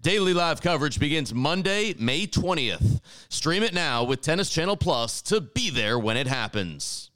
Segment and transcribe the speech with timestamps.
[0.00, 3.00] Daily live coverage begins Monday, May 20th.
[3.28, 7.10] Stream it now with Tennis Channel Plus to be there when it happens.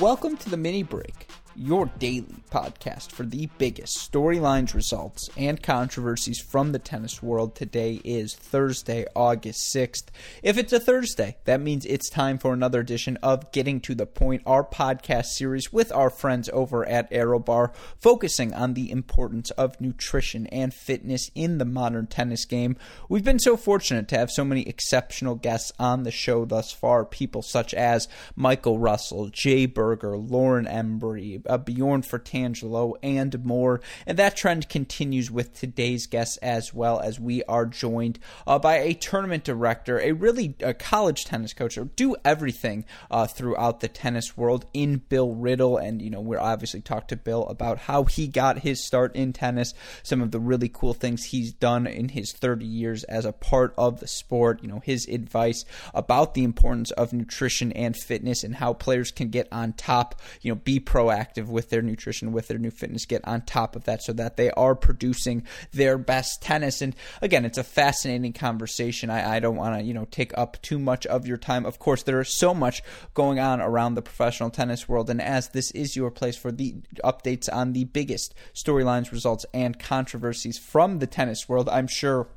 [0.00, 6.40] Welcome to the mini break your daily podcast for the biggest storylines, results, and controversies
[6.40, 7.54] from the tennis world.
[7.54, 10.04] Today is Thursday, August 6th.
[10.42, 14.06] If it's a Thursday, that means it's time for another edition of Getting to the
[14.06, 19.80] Point, our podcast series with our friends over at ArrowBar, focusing on the importance of
[19.80, 22.76] nutrition and fitness in the modern tennis game.
[23.08, 27.04] We've been so fortunate to have so many exceptional guests on the show thus far,
[27.04, 32.02] people such as Michael Russell, Jay Berger, Lauren Embree, uh, Bjorn
[32.40, 33.80] Fratangelo, and more.
[34.06, 38.78] And that trend continues with today's guests as well as we are joined uh, by
[38.78, 43.88] a tournament director, a really a college tennis coach, or do everything uh, throughout the
[43.88, 45.78] tennis world in Bill Riddle.
[45.78, 49.32] And, you know, we're obviously talked to Bill about how he got his start in
[49.32, 53.32] tennis, some of the really cool things he's done in his 30 years as a
[53.32, 58.42] part of the sport, you know, his advice about the importance of nutrition and fitness
[58.44, 62.48] and how players can get on top, you know, be proactive with their nutrition, with
[62.48, 66.42] their new fitness, get on top of that so that they are producing their best
[66.42, 66.82] tennis.
[66.82, 69.10] And again, it's a fascinating conversation.
[69.10, 71.66] I, I don't want to, you know, take up too much of your time.
[71.66, 72.82] Of course, there is so much
[73.14, 75.10] going on around the professional tennis world.
[75.10, 79.78] And as this is your place for the updates on the biggest storylines, results, and
[79.78, 82.28] controversies from the tennis world, I'm sure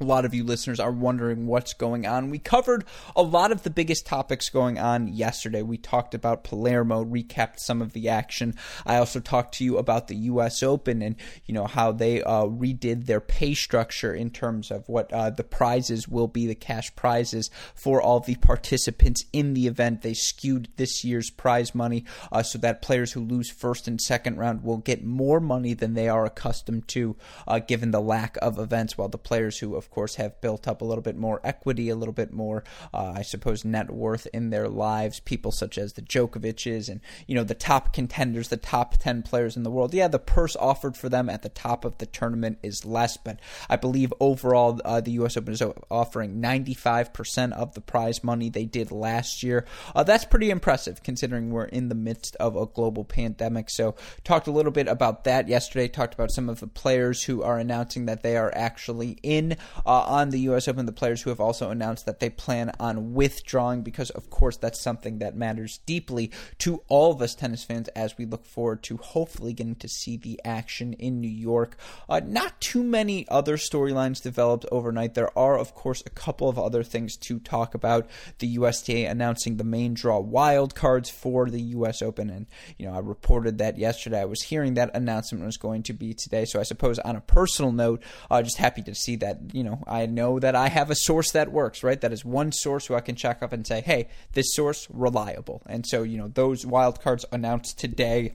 [0.00, 2.30] a lot of you listeners are wondering what's going on.
[2.30, 2.84] We covered
[3.14, 5.62] a lot of the biggest topics going on yesterday.
[5.62, 8.54] We talked about Palermo, recapped some of the action.
[8.84, 10.62] I also talked to you about the U.S.
[10.62, 15.12] Open and you know how they uh, redid their pay structure in terms of what
[15.12, 20.02] uh, the prizes will be, the cash prizes for all the participants in the event.
[20.02, 24.38] They skewed this year's prize money uh, so that players who lose first and second
[24.38, 28.58] round will get more money than they are accustomed to, uh, given the lack of
[28.58, 31.88] events, while the players who of course, have built up a little bit more equity,
[31.88, 35.20] a little bit more, uh, I suppose, net worth in their lives.
[35.20, 39.56] People such as the Djokovic's and, you know, the top contenders, the top 10 players
[39.56, 39.94] in the world.
[39.94, 43.38] Yeah, the purse offered for them at the top of the tournament is less, but
[43.70, 45.36] I believe overall uh, the U.S.
[45.36, 49.66] Open is offering 95% of the prize money they did last year.
[49.94, 53.70] Uh, that's pretty impressive considering we're in the midst of a global pandemic.
[53.70, 53.94] So,
[54.24, 57.58] talked a little bit about that yesterday, talked about some of the players who are
[57.58, 60.68] announcing that they are actually in uh, on the U.S.
[60.68, 64.56] Open, the players who have also announced that they plan on withdrawing because, of course,
[64.56, 68.82] that's something that matters deeply to all of us tennis fans as we look forward
[68.84, 71.76] to hopefully getting to see the action in New York.
[72.08, 75.14] Uh, not too many other storylines developed overnight.
[75.14, 78.08] There are, of course, a couple of other things to talk about.
[78.38, 82.02] The USTA announcing the main draw wild cards for the U.S.
[82.02, 82.46] Open, and
[82.78, 84.20] you know I reported that yesterday.
[84.20, 87.20] I was hearing that announcement was going to be today, so I suppose on a
[87.20, 90.90] personal note, uh, just happy to see that you know I know that I have
[90.90, 92.00] a source that works, right?
[92.00, 95.62] That is one source who I can check up and say, hey, this source reliable.
[95.66, 98.34] And so, you know, those wildcards announced today.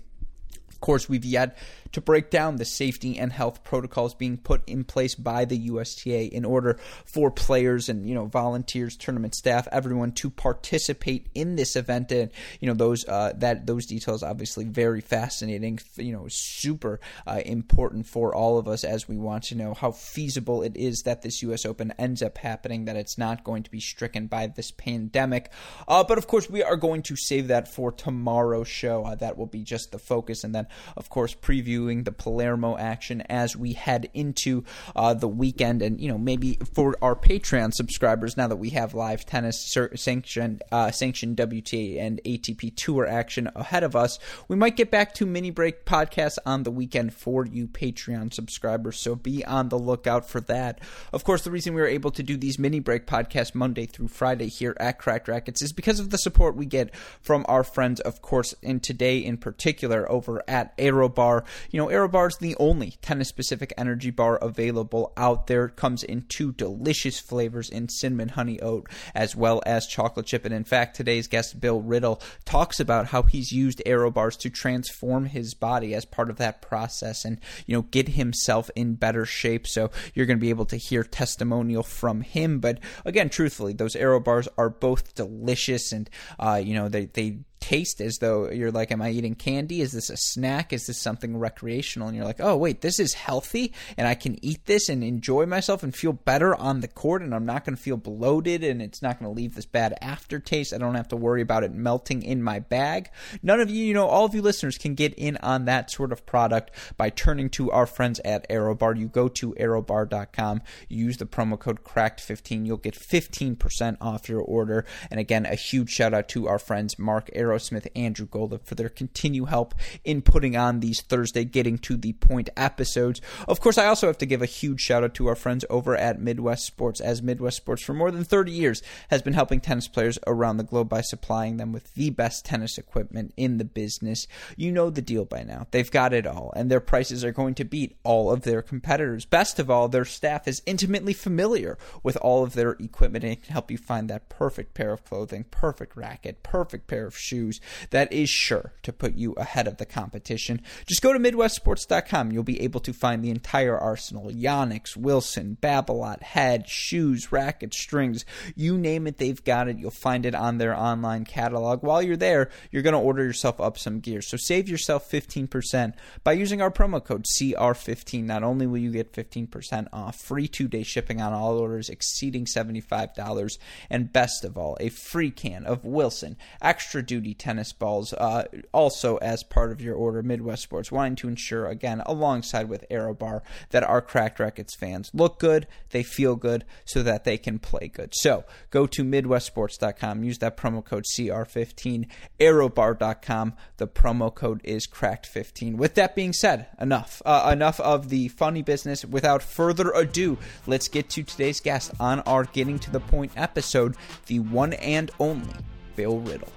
[0.70, 1.58] Of course, we've yet
[1.94, 6.34] to break down the safety and health protocols being put in place by the USTA
[6.34, 11.76] in order for players and you know volunteers, tournament staff, everyone to participate in this
[11.76, 12.12] event.
[12.12, 15.80] And you know those uh, that those details obviously very fascinating.
[15.96, 19.92] You know, super uh, important for all of us as we want to know how
[19.92, 21.66] feasible it is that this U.S.
[21.66, 22.86] Open ends up happening.
[22.86, 25.52] That it's not going to be stricken by this pandemic.
[25.88, 29.04] Uh, but of course, we are going to save that for tomorrow's show.
[29.06, 33.22] Uh, that will be just the focus, and then of course preview the Palermo action
[33.30, 34.64] as we head into
[34.96, 35.82] uh, the weekend.
[35.82, 40.64] And, you know, maybe for our Patreon subscribers, now that we have live tennis sanctioned,
[40.72, 45.26] uh, sanctioned WTA and ATP Tour action ahead of us, we might get back to
[45.26, 49.00] mini break podcasts on the weekend for you Patreon subscribers.
[49.00, 50.80] So be on the lookout for that.
[51.12, 54.10] Of course, the reason we were able to do these mini break podcasts Monday through
[54.10, 58.00] Friday here at Cracked Racquets is because of the support we get from our friends,
[58.02, 62.98] of course, and today in particular over at ArrowBar You know, ArrowBar is the only
[63.02, 65.66] tennis specific energy bar available out there.
[65.66, 70.44] It comes in two delicious flavors in cinnamon honey oat as well as chocolate chip.
[70.44, 75.28] And in fact, today's guest, Bill Riddle, talks about how he's used ArrowBars to transform
[75.28, 79.66] his body as part of that process and, you know, get himself in better shape.
[79.66, 82.60] So you're going to be able to hear testimonial from him.
[82.60, 88.02] But again, truthfully, those ArrowBars are both delicious and, uh, you know, they, they taste
[88.02, 89.80] as though you're like, Am I eating candy?
[89.82, 90.74] Is this a snack?
[90.74, 92.08] Is this something recreational?
[92.08, 95.46] And you're like, Oh, wait, this is healthy and I can eat this and enjoy
[95.46, 98.82] myself and feel better on the court and I'm not going to feel bloated and
[98.82, 100.74] it's not going to leave this bad aftertaste.
[100.74, 103.10] I don't have to worry about it melting in my bag.
[103.42, 106.12] None of you, you know, all of you listeners can get in on that sort
[106.12, 108.98] of product by turning to our friends at ArrowBar.
[108.98, 112.66] You go to arrowbar.com, use the promo code CRACKED15.
[112.66, 114.86] You'll get 15% off your order.
[115.10, 118.76] And again, a huge shout out to our friends Mark Aero Aerosmith, Andrew Golub for
[118.76, 123.22] their continued help in putting on these Thursday Getting to the Point episodes.
[123.48, 125.96] Of course, I also have to give a huge shout out to our friends over
[125.96, 129.88] at Midwest Sports, as Midwest Sports for more than 30 years has been helping tennis
[129.88, 134.28] players around the globe by supplying them with the best tennis equipment in the business.
[134.56, 135.68] You know the deal by now.
[135.72, 139.26] They've got it all, and their prices are going to beat all of their competitors.
[139.26, 143.54] Best of all, their staff is intimately familiar with all of their equipment and can
[143.54, 147.60] help you find that perfect pair of clothing, perfect racket, perfect pair of shoes shoes
[147.90, 150.62] that is sure to put you ahead of the competition.
[150.86, 152.32] Just go to MidwestSports.com.
[152.32, 158.26] You'll be able to find the entire arsenal Yonex, Wilson, Babolat, Head, shoes, rackets, strings.
[158.56, 159.78] You name it, they've got it.
[159.78, 161.84] You'll find it on their online catalog.
[161.84, 164.22] While you're there, you're going to order yourself up some gear.
[164.22, 165.94] So save yourself 15%
[166.24, 168.24] by using our promo code CR15.
[168.24, 172.46] Not only will you get 15% off, free two day shipping on all orders exceeding
[172.46, 173.58] $75,
[173.90, 179.18] and best of all, a free can of Wilson Extra Duty tennis balls uh, also
[179.18, 180.22] as part of your order.
[180.24, 183.42] Midwest Sports wanting to ensure, again, alongside with ArrowBar,
[183.72, 187.88] that our Cracked Racquets fans look good, they feel good, so that they can play
[187.88, 188.14] good.
[188.14, 192.08] So go to MidwestSports.com, use that promo code CR15,
[192.40, 193.54] ArrowBar.com.
[193.78, 195.76] The promo code is Cracked15.
[195.76, 197.22] With that being said, enough.
[197.26, 199.06] Uh, enough of the funny business.
[199.06, 200.38] Without further ado,
[200.68, 203.96] let's get to today's guest on our Getting to the Point episode,
[204.28, 205.54] the one and only
[205.96, 206.52] Bill Riddle.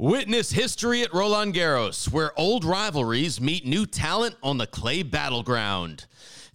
[0.00, 6.06] Witness history at Roland Garros, where old rivalries meet new talent on the clay battleground.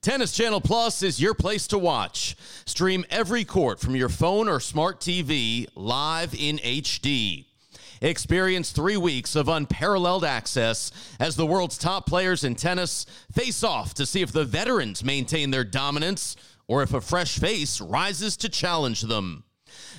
[0.01, 2.35] Tennis Channel Plus is your place to watch.
[2.65, 7.45] Stream every court from your phone or smart TV live in HD.
[8.01, 13.93] Experience three weeks of unparalleled access as the world's top players in tennis face off
[13.93, 16.35] to see if the veterans maintain their dominance
[16.67, 19.43] or if a fresh face rises to challenge them.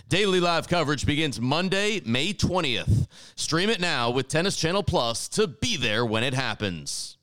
[0.09, 3.09] Daily live coverage begins Monday, May 20th.
[3.35, 7.16] Stream it now with Tennis Channel Plus to be there when it happens.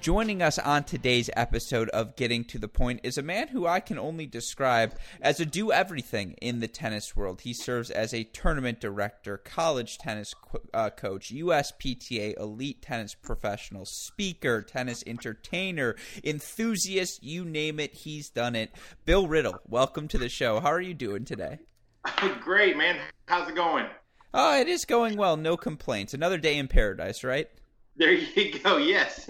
[0.00, 3.80] Joining us on today's episode of Getting to the Point is a man who I
[3.80, 7.42] can only describe as a do everything in the tennis world.
[7.42, 13.84] He serves as a tournament director, college tennis co- uh, coach, USPTA elite tennis professional,
[13.84, 18.70] speaker, tennis entertainer, enthusiast, you name it, he's done it.
[19.04, 20.60] Bill Riddle, welcome to the show.
[20.60, 21.58] How are you doing today?
[22.40, 22.96] Great, man.
[23.26, 23.84] How's it going?
[24.32, 25.36] Oh, it is going well.
[25.36, 26.14] No complaints.
[26.14, 27.48] Another day in paradise, right?
[27.96, 28.78] There you go.
[28.78, 29.28] Yes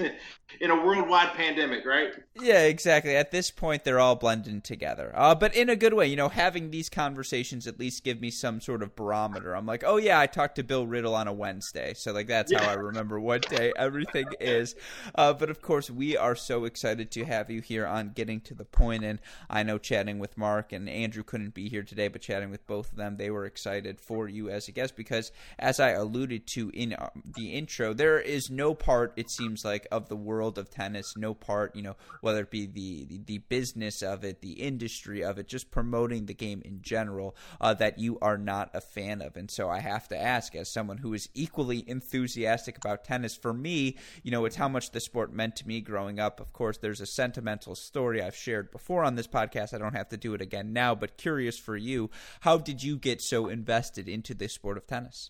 [0.60, 2.12] in a worldwide pandemic, right?
[2.40, 3.16] Yeah, exactly.
[3.16, 6.06] At this point, they're all blending together, uh, but in a good way.
[6.06, 9.54] You know, having these conversations at least give me some sort of barometer.
[9.54, 12.50] I'm like, oh yeah, I talked to Bill Riddle on a Wednesday, so like that's
[12.50, 12.64] yeah.
[12.64, 14.74] how I remember what day everything is.
[15.14, 18.54] Uh, but of course, we are so excited to have you here on Getting to
[18.54, 22.22] the Point, and I know chatting with Mark and Andrew couldn't be here today, but
[22.22, 25.78] chatting with both of them, they were excited for you as a guest because, as
[25.78, 30.08] I alluded to in uh, the intro, there is no part it seems like of
[30.08, 33.38] the world world of tennis, no part, you know, whether it be the, the, the
[33.38, 37.98] business of it, the industry of it, just promoting the game in general, uh, that
[37.98, 39.36] you are not a fan of.
[39.36, 43.52] And so I have to ask, as someone who is equally enthusiastic about tennis, for
[43.52, 46.40] me, you know, it's how much the sport meant to me growing up.
[46.40, 49.74] Of course, there's a sentimental story I've shared before on this podcast.
[49.74, 52.08] I don't have to do it again now, but curious for you,
[52.40, 55.28] how did you get so invested into the sport of tennis?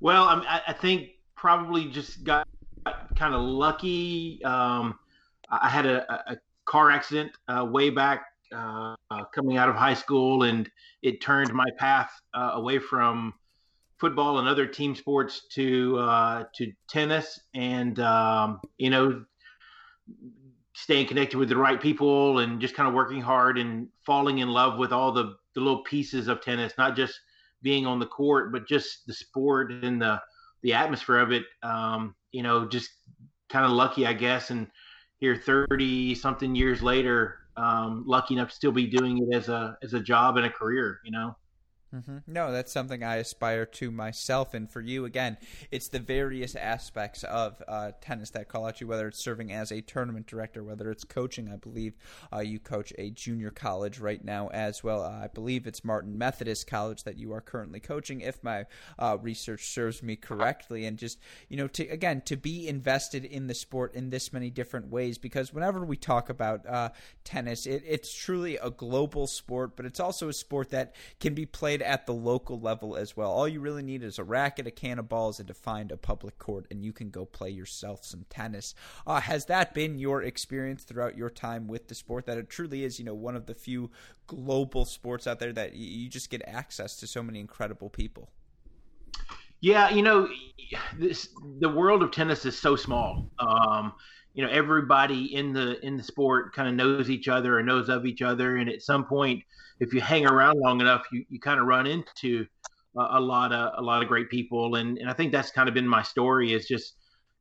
[0.00, 2.46] Well, I, I think probably just got
[3.16, 4.42] kind of lucky.
[4.44, 4.98] Um,
[5.50, 8.94] I had a, a car accident uh, way back uh,
[9.34, 10.70] coming out of high school, and
[11.02, 13.34] it turned my path uh, away from
[13.98, 17.40] football and other team sports to uh, to tennis.
[17.54, 19.24] And um, you know,
[20.74, 24.48] staying connected with the right people and just kind of working hard and falling in
[24.48, 27.20] love with all the the little pieces of tennis, not just
[27.62, 30.20] being on the court, but just the sport and the
[30.62, 31.44] the atmosphere of it.
[31.62, 32.90] Um, you know, just
[33.48, 34.66] kind of lucky, I guess, and
[35.18, 39.78] here 30 something years later, um, lucky enough to still be doing it as a
[39.82, 40.98] as a job and a career.
[41.04, 41.36] You know.
[41.94, 42.18] Mm-hmm.
[42.26, 44.52] No, that's something I aspire to myself.
[44.52, 45.36] And for you, again,
[45.70, 49.70] it's the various aspects of uh, tennis that call out you, whether it's serving as
[49.70, 51.48] a tournament director, whether it's coaching.
[51.52, 51.94] I believe
[52.32, 55.04] uh, you coach a junior college right now as well.
[55.04, 58.66] Uh, I believe it's Martin Methodist College that you are currently coaching, if my
[58.98, 60.86] uh, research serves me correctly.
[60.86, 64.50] And just, you know, to again, to be invested in the sport in this many
[64.50, 66.88] different ways, because whenever we talk about uh,
[67.22, 71.46] tennis, it, it's truly a global sport, but it's also a sport that can be
[71.46, 73.30] played at the local level as well.
[73.30, 75.96] All you really need is a racket, a can of balls, and to find a
[75.96, 78.74] public court, and you can go play yourself some tennis.
[79.06, 82.26] Uh, has that been your experience throughout your time with the sport?
[82.26, 83.90] That it truly is, you know, one of the few
[84.26, 88.30] global sports out there that you just get access to so many incredible people.
[89.60, 90.28] Yeah, you know,
[90.98, 91.28] this
[91.60, 93.30] the world of tennis is so small.
[93.38, 93.94] Um,
[94.34, 97.88] you know, everybody in the in the sport kind of knows each other or knows
[97.88, 99.42] of each other, and at some point,
[99.80, 102.46] if you hang around long enough, you, you kind of run into
[102.96, 105.68] a, a lot of a lot of great people, and and I think that's kind
[105.68, 106.94] of been my story is just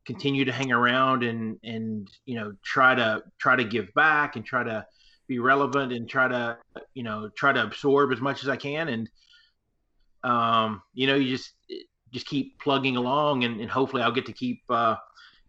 [0.06, 4.46] continue to hang around and and you know try to try to give back and
[4.46, 4.86] try to
[5.28, 6.58] be relevant and try to
[6.94, 8.90] you know try to absorb as much as I can.
[8.90, 9.10] And
[10.24, 11.54] um you know you just
[12.14, 14.96] just keep plugging along and, and hopefully I'll get to keep uh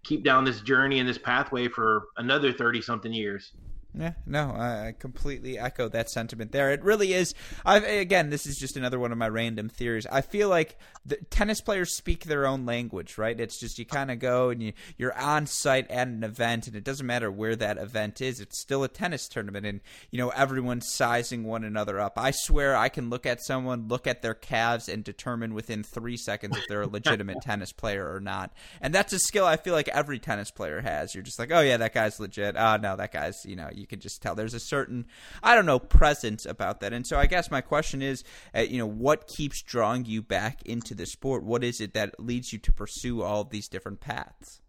[0.02, 3.52] keep down this journey and this pathway for another 30 something years
[3.96, 6.72] yeah, no, I completely echo that sentiment there.
[6.72, 7.32] It really is.
[7.64, 10.06] i again, this is just another one of my random theories.
[10.10, 13.38] I feel like the tennis players speak their own language, right?
[13.38, 16.74] It's just you kind of go and you, you're on site at an event, and
[16.74, 18.40] it doesn't matter where that event is.
[18.40, 22.14] It's still a tennis tournament, and you know everyone's sizing one another up.
[22.16, 26.16] I swear, I can look at someone, look at their calves, and determine within three
[26.16, 28.52] seconds if they're a legitimate tennis player or not.
[28.80, 31.14] And that's a skill I feel like every tennis player has.
[31.14, 32.56] You're just like, oh yeah, that guy's legit.
[32.58, 33.68] Oh no, that guy's you know.
[33.72, 35.04] You you can just tell there's a certain
[35.42, 36.94] I don't know presence about that.
[36.94, 38.24] And so I guess my question is,
[38.56, 41.44] uh, you know, what keeps drawing you back into the sport?
[41.44, 44.62] What is it that leads you to pursue all of these different paths?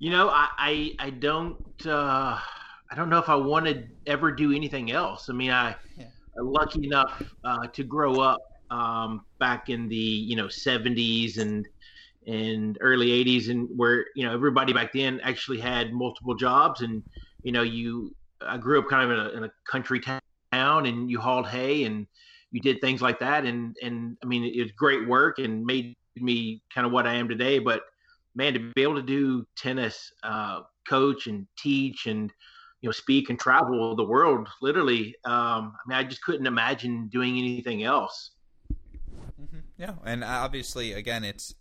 [0.00, 2.36] You know, I I, I don't uh,
[2.90, 5.30] I don't know if I want to ever do anything else.
[5.30, 6.06] I mean, I yeah.
[6.38, 8.40] lucky enough uh, to grow up
[8.72, 11.68] um, back in the you know 70s and
[12.26, 17.02] and early 80s and where you know everybody back then actually had multiple jobs and
[17.42, 20.20] you know, you I grew up kind of in a, in a country town,
[20.52, 22.06] and you hauled hay and
[22.50, 25.96] you did things like that, and and I mean, it was great work and made
[26.16, 27.58] me kind of what I am today.
[27.58, 27.82] But
[28.34, 32.32] man, to be able to do tennis, uh, coach and teach and
[32.80, 37.08] you know speak and travel the world literally um, i mean i just couldn't imagine
[37.08, 38.32] doing anything else
[39.40, 39.60] mm-hmm.
[39.76, 41.54] yeah and obviously again it's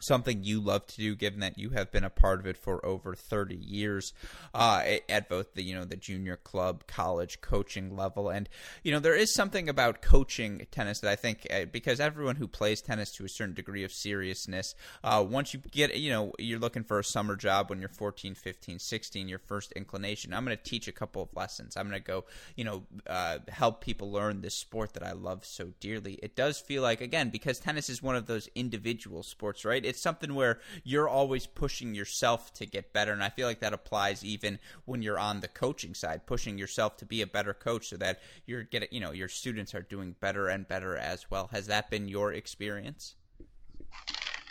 [0.00, 2.84] something you love to do given that you have been a part of it for
[2.84, 4.12] over 30 years
[4.54, 8.28] uh, at both the you know the junior club college coaching level.
[8.28, 8.48] And
[8.82, 12.48] you know there is something about coaching tennis that i think uh, because everyone who
[12.48, 14.74] plays tennis to a certain degree of seriousness
[15.04, 18.34] uh, once you get you know you're looking for a summer job when you're 14
[18.34, 21.76] 15 16 your first inclination i'm going to teach a couple of lessons.
[21.76, 22.24] I'm going to go
[22.56, 26.14] you know uh, help people learn this sport that i love so dearly.
[26.22, 30.00] It does feel like again because tennis is one of those individual sports right it's
[30.00, 34.24] something where you're always pushing yourself to get better, and I feel like that applies
[34.24, 37.96] even when you're on the coaching side, pushing yourself to be a better coach, so
[37.96, 41.48] that you're getting, you know, your students are doing better and better as well.
[41.52, 43.14] Has that been your experience?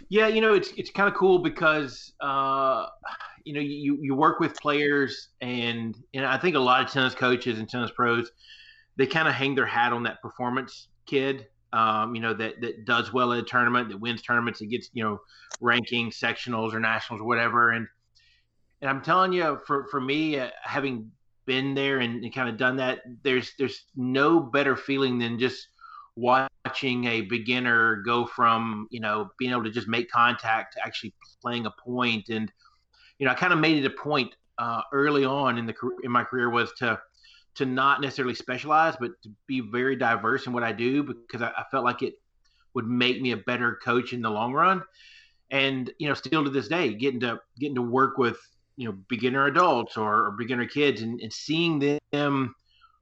[0.09, 2.87] Yeah, you know, it's it's kind of cool because uh,
[3.43, 7.15] you know you you work with players, and know I think a lot of tennis
[7.15, 8.31] coaches and tennis pros
[8.97, 12.85] they kind of hang their hat on that performance kid um, you know, that that
[12.85, 15.19] does well at a tournament, that wins tournaments, that gets you know
[15.61, 17.71] rankings, sectionals or nationals or whatever.
[17.71, 17.87] And
[18.81, 21.11] and I'm telling you, for for me, uh, having
[21.45, 25.67] been there and, and kind of done that, there's there's no better feeling than just
[26.15, 31.13] watching a beginner go from you know being able to just make contact to actually
[31.41, 32.25] playing a point.
[32.25, 32.51] point and
[33.19, 36.09] you know i kind of made it a point uh, early on in the in
[36.09, 36.97] my career was to
[37.55, 41.49] to not necessarily specialize, but to be very diverse in what I do because I,
[41.49, 42.15] I, felt like it
[42.73, 44.83] would make me a better coach in the long run.
[45.51, 48.37] And you know, still to this day, getting to getting to work with
[48.77, 52.55] you know beginner adults or, or beginner kids and, and, seeing them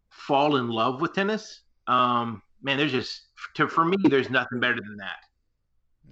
[0.10, 1.62] fall in love with tennis.
[1.88, 3.22] Um, man, there's just
[3.56, 5.18] to, for me, there's nothing better than that.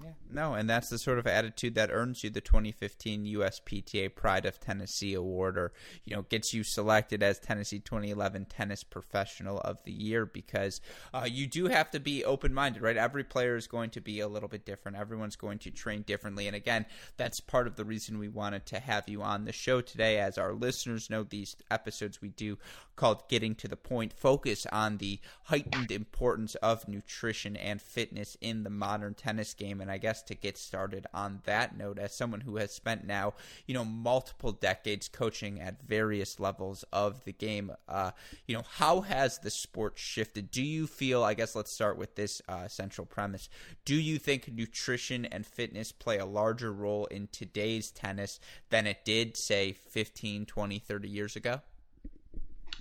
[0.03, 4.45] Yeah, No, and that's the sort of attitude that earns you the 2015 USPTA Pride
[4.45, 5.73] of Tennessee Award, or
[6.05, 10.79] you know, gets you selected as Tennessee 2011 Tennis Professional of the Year, because
[11.13, 12.95] uh, you do have to be open-minded, right?
[12.95, 14.97] Every player is going to be a little bit different.
[14.97, 16.85] Everyone's going to train differently, and again,
[17.17, 20.19] that's part of the reason we wanted to have you on the show today.
[20.19, 22.57] As our listeners know, these episodes we do
[22.95, 28.63] called "Getting to the Point" focus on the heightened importance of nutrition and fitness in
[28.63, 32.41] the modern tennis game, and I guess to get started on that note as someone
[32.41, 33.33] who has spent now,
[33.65, 37.71] you know, multiple decades coaching at various levels of the game.
[37.87, 38.11] Uh,
[38.47, 40.51] you know, how has the sport shifted?
[40.51, 43.49] Do you feel, I guess let's start with this uh, central premise.
[43.85, 49.05] Do you think nutrition and fitness play a larger role in today's tennis than it
[49.05, 51.61] did, say, 15, 20, 30 years ago?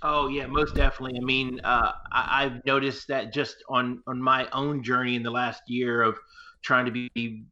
[0.03, 1.19] Oh yeah, most definitely.
[1.21, 5.31] I mean, uh, I, have noticed that just on on my own journey in the
[5.31, 6.19] last year of
[6.63, 7.45] trying to be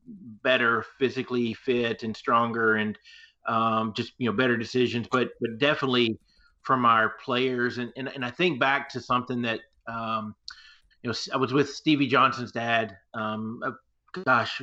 [0.42, 2.98] better physically fit and stronger and
[3.46, 5.06] um, just you know better decisions.
[5.10, 6.18] But but definitely
[6.62, 7.78] from our players.
[7.78, 10.34] And and, and i think back to something that um,
[11.02, 13.70] you know i was with stevie johnson's dad um, uh,
[14.24, 14.60] gosh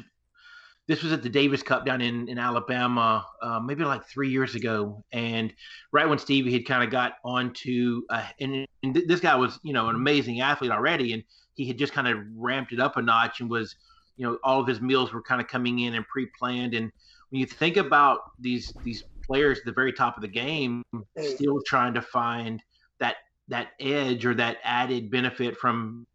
[0.88, 4.54] this was at the davis cup down in in alabama uh, maybe like three years
[4.54, 5.04] ago.
[5.12, 5.52] And
[5.92, 9.74] right when stevie had kind of got onto uh, and, and this guy was you
[9.74, 11.14] know an amazing athlete already.
[11.14, 11.24] And
[11.56, 13.76] he had just kind of ramped it up a notch and was
[14.18, 16.74] you know all of his meals were kind of coming in and pre-planned.
[16.74, 16.92] And
[17.30, 20.84] when you think about these these players at the very top of the game
[21.18, 22.62] still trying to find
[23.00, 23.18] that
[23.48, 26.06] that edge or that added benefit from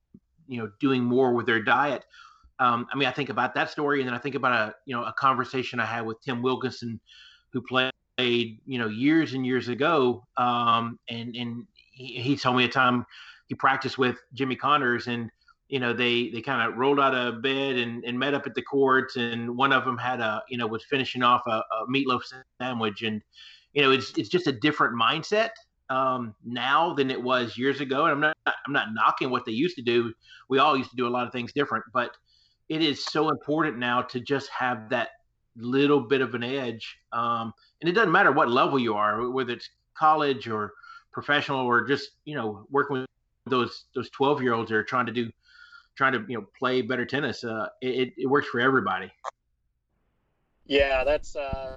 [0.46, 2.04] you know doing more with their diet.
[2.58, 4.94] Um, i mean i think about that story and then i think about a you
[4.94, 7.00] know a conversation i had with tim wilkinson
[7.54, 12.64] who played you know years and years ago um, and and he, he told me
[12.64, 13.06] a time
[13.48, 15.30] he practiced with jimmy connors and
[15.70, 18.54] you know they they kind of rolled out of bed and, and met up at
[18.54, 21.86] the courts and one of them had a you know was finishing off a, a
[21.88, 22.22] meatloaf
[22.60, 23.22] sandwich and
[23.72, 25.50] you know it's it's just a different mindset
[25.88, 29.52] um, now than it was years ago and i'm not i'm not knocking what they
[29.52, 30.12] used to do.
[30.48, 32.16] We all used to do a lot of things different but
[32.68, 35.10] it is so important now to just have that
[35.56, 39.52] little bit of an edge um, and it doesn't matter what level you are whether
[39.52, 40.72] it's college or
[41.12, 43.06] professional or just you know working with
[43.46, 45.30] those those 12 year olds that are trying to do
[45.96, 47.44] trying to you know play better tennis.
[47.44, 49.10] Uh, it, it works for everybody.
[50.66, 51.76] Yeah, that's uh,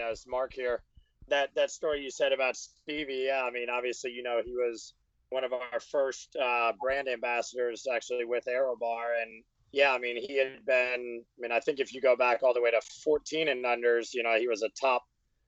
[0.00, 0.82] know, it's Mark here.
[1.28, 3.24] That that story you said about Stevie.
[3.26, 4.94] Yeah, I mean, obviously, you know, he was
[5.30, 10.38] one of our first uh, brand ambassadors actually with ArrowBar, and yeah, I mean, he
[10.38, 11.22] had been.
[11.22, 14.12] I mean, I think if you go back all the way to 14 and unders,
[14.12, 15.02] you know, he was a top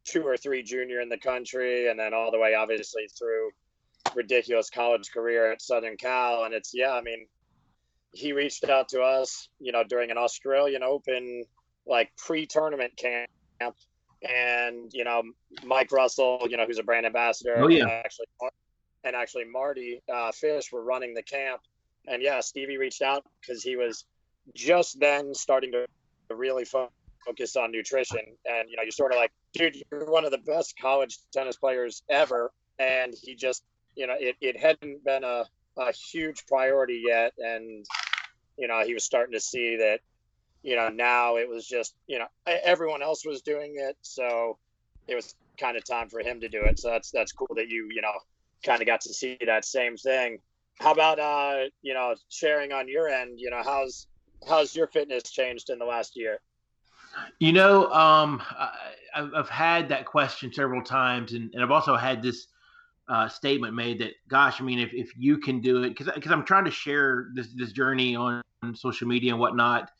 [0.05, 3.51] two or three junior in the country, and then all the way obviously through
[4.15, 6.45] ridiculous college career at Southern Cal.
[6.45, 7.27] And it's yeah, I mean,
[8.17, 11.45] he reached out to us, you know, during an Australian Open
[11.87, 13.77] like pre-tournament camp,
[14.23, 15.23] and you know,
[15.65, 17.83] Mike Russell, you know, who's a brand ambassador, oh, yeah.
[17.83, 18.27] and actually,
[19.05, 21.61] and actually Mardy uh, Fish were running the camp,
[22.07, 24.05] and yeah, Stevie reached out because he was
[24.55, 25.87] just then starting to
[26.31, 30.31] really focus on nutrition, and you know, you're sort of like, dude, you're one of
[30.31, 33.63] the best college tennis players ever, and he just,
[33.95, 35.45] you know, it, it hadn't been a
[35.79, 37.85] a huge priority yet, and
[38.57, 40.01] you know, he was starting to see that,
[40.63, 43.97] you know, now it was just, you know, everyone else was doing it.
[44.03, 44.59] So
[45.07, 46.79] it was kind of time for him to do it.
[46.79, 48.13] So that's, that's cool that you, you know,
[48.65, 50.39] kind of got to see that same thing.
[50.81, 54.07] How about, uh, you know, sharing on your end, you know, how's,
[54.47, 56.41] how's your fitness changed in the last year?
[57.39, 62.23] You know, um, I, I've had that question several times, and, and I've also had
[62.23, 62.49] this
[63.09, 66.45] uh, statement made that, gosh, I mean, if, if you can do it, because I'm
[66.45, 68.43] trying to share this this journey on,
[68.75, 69.91] social media and whatnot,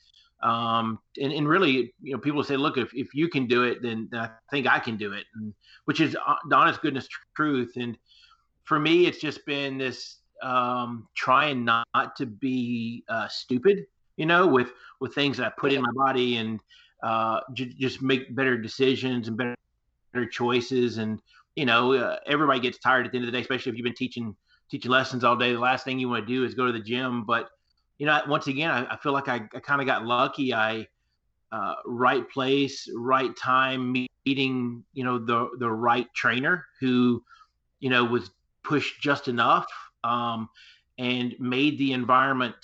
[0.43, 3.81] um, and and really, you know, people say, look, if, if you can do it,
[3.81, 6.13] then, I think I can do it, and which is
[6.49, 7.73] the honest goodness truth.
[7.77, 7.97] And
[8.65, 14.27] for me, it's just been this um, trying not, not to be uh, stupid, you
[14.27, 16.59] know, with with things that I put in my body and
[17.03, 19.55] uh, j- just make better decisions and better
[20.13, 21.21] better choices and
[21.57, 23.85] you know, uh, everybody gets tired at the end of the day, especially if you've
[23.85, 24.37] been teaching
[24.71, 25.53] teaching lessons all day.
[25.53, 27.25] The last thing you want to do is go to the gym.
[27.25, 27.49] But
[27.99, 30.53] you know, once again, I, I feel like I, I kind of got lucky.
[30.53, 30.87] I
[31.51, 37.25] uh, right place, right time, meeting you know the the right trainer who
[37.81, 38.31] you know was
[38.63, 39.67] pushed just enough
[40.05, 40.49] um,
[40.99, 42.57] and made the environment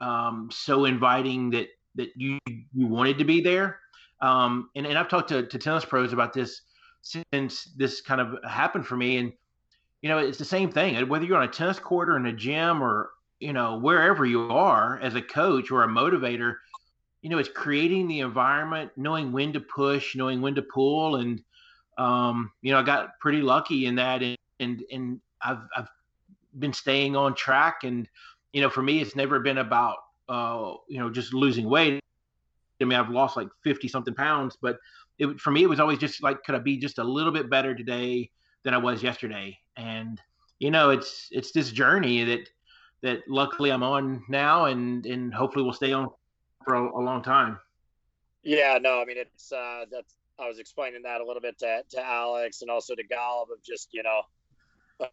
[0.00, 3.78] um, so inviting that that you you wanted to be there.
[4.20, 6.62] Um, and, and I've talked to, to tennis pros about this
[7.04, 9.18] since this kind of happened for me.
[9.18, 9.32] And,
[10.02, 12.32] you know, it's the same thing, whether you're on a tennis court or in a
[12.32, 16.56] gym or, you know, wherever you are as a coach or a motivator,
[17.22, 21.42] you know, it's creating the environment, knowing when to push, knowing when to pull, and
[21.96, 25.88] um, you know, I got pretty lucky in that, and and and I've I've
[26.58, 28.06] been staying on track, and
[28.52, 29.96] you know, for me, it's never been about
[30.28, 32.00] uh, you know just losing weight.
[32.80, 34.78] I mean, I've lost like fifty something pounds, but
[35.18, 37.50] it for me, it was always just like, could I be just a little bit
[37.50, 38.30] better today
[38.62, 39.58] than I was yesterday?
[39.76, 40.20] And
[40.58, 42.48] you know, it's it's this journey that
[43.02, 46.08] that luckily I'm on now, and and hopefully will stay on
[46.64, 47.58] for a, a long time.
[48.42, 51.82] Yeah, no, I mean it's uh, that's I was explaining that a little bit to,
[51.90, 54.22] to Alex and also to Golub of just, you know,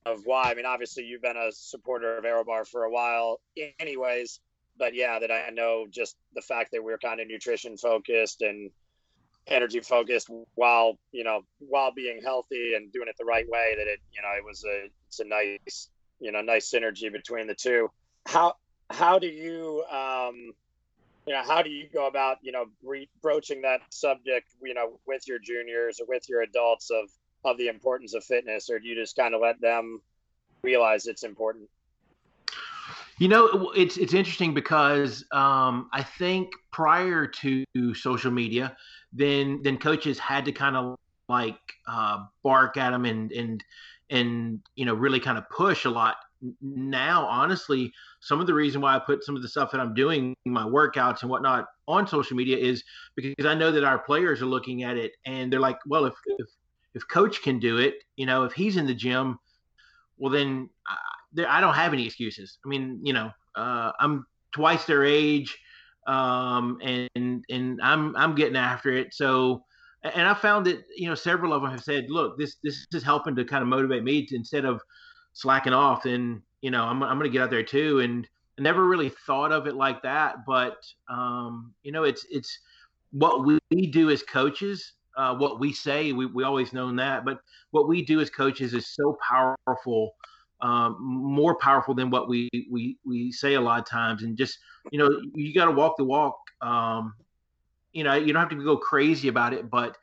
[0.06, 0.52] of why.
[0.52, 3.40] I mean, obviously you've been a supporter of ArrowBar for a while
[3.80, 4.40] anyways,
[4.78, 8.72] but yeah, that I know just the fact that we're kind of nutrition focused and
[9.48, 13.88] energy focused while, you know, while being healthy and doing it the right way that
[13.88, 17.56] it, you know, it was a, it's a nice, you know, nice synergy between the
[17.56, 17.90] two.
[18.26, 18.56] How,
[18.90, 20.54] how do you, um,
[21.28, 25.00] you know, how do you go about, you know, re- broaching that subject, you know,
[25.06, 27.10] with your juniors or with your adults of
[27.44, 30.00] of the importance of fitness, or do you just kind of let them
[30.64, 31.68] realize it's important?
[33.18, 38.76] You know, it's it's interesting because um, I think prior to social media,
[39.14, 40.98] then then coaches had to kind of
[41.28, 43.64] like uh, bark at them and and
[44.10, 46.16] and you know really kind of push a lot
[46.62, 49.94] now, honestly, some of the reason why I put some of the stuff that I'm
[49.94, 52.84] doing, my workouts and whatnot, on social media is
[53.16, 56.14] because I know that our players are looking at it and they're like, well, if
[56.26, 56.48] if,
[56.96, 59.40] if coach can do it, you know, if he's in the gym,
[60.18, 62.58] well, then I, I don't have any excuses.
[62.66, 65.60] I mean, you know, uh, I'm twice their age,
[66.08, 66.80] um,
[67.16, 69.14] and and I'm I'm getting after it.
[69.14, 69.64] So,
[70.04, 73.04] and I found that you know several of them have said, look, this this is
[73.04, 74.82] helping to kind of motivate me to instead of
[75.34, 78.00] slacking off, And you know I'm I'm going to get out there too.
[78.00, 78.28] And
[78.60, 80.78] I never really thought of it like that, but
[81.10, 82.60] um, you know it's it's
[83.12, 84.94] what we do as coaches.
[85.18, 87.40] Uh, what we say, we we always known that, but
[87.72, 90.16] what we do as coaches is so powerful.
[90.62, 94.60] Um, more powerful than what we we we say a lot of times and just
[94.92, 97.16] you know you got to walk the walk um,
[97.94, 99.98] you know you don't have to go crazy about it but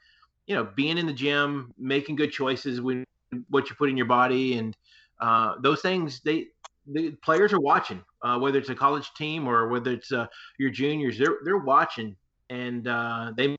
[0.49, 3.05] you know being in the gym making good choices when
[3.51, 4.77] what you put in your body and
[5.21, 6.49] uh, those things they
[6.93, 10.27] the players are watching, uh, whether it's a college team or whether it's uh,
[10.59, 12.17] your juniors, they're they're watching
[12.51, 13.57] and uh, they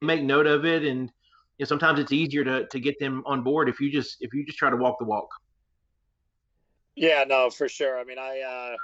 [0.00, 0.84] make note of it.
[0.84, 1.10] And
[1.58, 4.32] you know, sometimes it's easier to to get them on board if you just if
[4.32, 5.28] you just try to walk the walk.
[6.96, 7.98] Yeah, no, for sure.
[7.98, 8.76] I mean, I uh,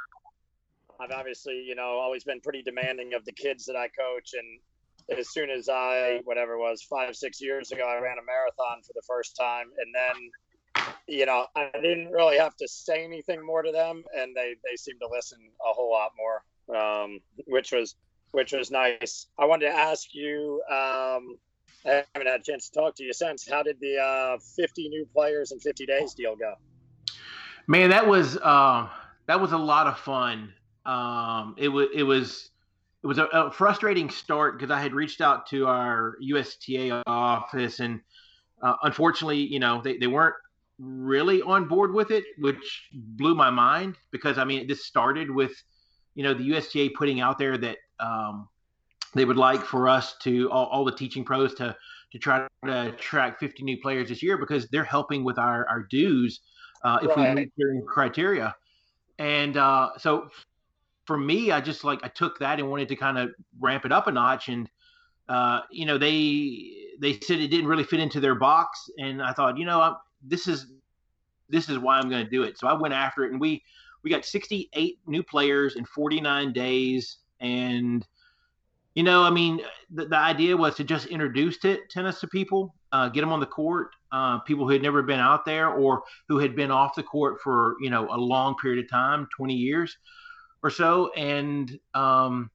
[1.02, 5.18] I've obviously you know always been pretty demanding of the kids that I coach, and
[5.18, 8.82] as soon as I whatever it was five six years ago, I ran a marathon
[8.82, 10.30] for the first time, and then
[11.08, 14.76] you know, I didn't really have to say anything more to them, and they they
[14.76, 17.96] seemed to listen a whole lot more, um, which was
[18.32, 19.26] which was nice.
[19.38, 20.62] I wanted to ask you.
[20.70, 21.38] Um,
[21.84, 23.48] I haven't had a chance to talk to you since.
[23.48, 26.54] How did the uh, 50 new players in 50 days deal go?
[27.68, 28.88] Man, that was uh,
[29.26, 30.52] that was a lot of fun.
[30.84, 32.50] Um, it was it was
[33.02, 37.80] it was a, a frustrating start because I had reached out to our USTA office
[37.80, 38.00] and
[38.62, 40.34] uh, unfortunately, you know, they, they weren't
[40.78, 45.52] really on board with it, which blew my mind because I mean, this started with,
[46.14, 48.48] you know, the USTA putting out there that um,
[49.14, 51.76] they would like for us to all, all, the teaching pros to
[52.12, 55.82] to try to attract 50 new players this year because they're helping with our our
[55.82, 56.40] dues
[56.86, 57.34] uh, if right.
[57.34, 58.54] we meet certain criteria.
[59.18, 60.28] And uh, so
[61.04, 63.92] for me, I just like I took that and wanted to kind of ramp it
[63.92, 64.70] up a notch and.
[65.28, 69.32] Uh, you know, they they said it didn't really fit into their box, and I
[69.32, 70.66] thought, you know, I'm, this is
[71.48, 72.56] this is why I'm going to do it.
[72.56, 73.60] So I went after it, and we
[74.04, 78.06] we got 68 new players in 49 days, and
[78.96, 79.60] you know, I mean,
[79.94, 83.38] the, the idea was to just introduce t- tennis to people, uh, get them on
[83.38, 86.96] the court, uh, people who had never been out there or who had been off
[86.96, 89.96] the court for you know a long period of time, 20 years
[90.64, 92.50] or so, and um,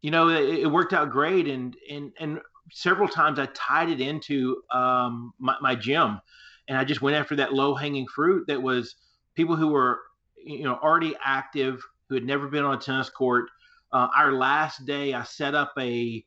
[0.00, 2.40] you know, it, it worked out great, and and and
[2.72, 6.20] several times I tied it into um, my, my gym
[6.68, 8.96] and I just went after that low hanging fruit that was
[9.34, 10.00] people who were
[10.44, 13.48] you know already active who had never been on a tennis court.
[13.92, 16.24] Uh, our last day, I set up a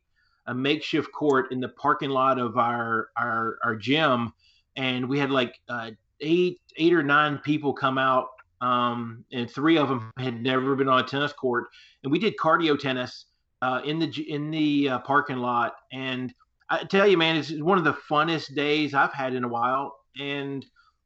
[0.48, 4.32] a makeshift court in the parking lot of our our, our gym,
[4.76, 8.28] and we had like uh, eight eight or nine people come out,
[8.62, 11.66] um, and three of them had never been on a tennis court,
[12.04, 13.26] and we did cardio tennis
[13.62, 16.34] uh, in the in the uh, parking lot, and
[16.70, 20.00] I tell you, man, it's one of the funnest days I've had in a while
[20.20, 20.66] and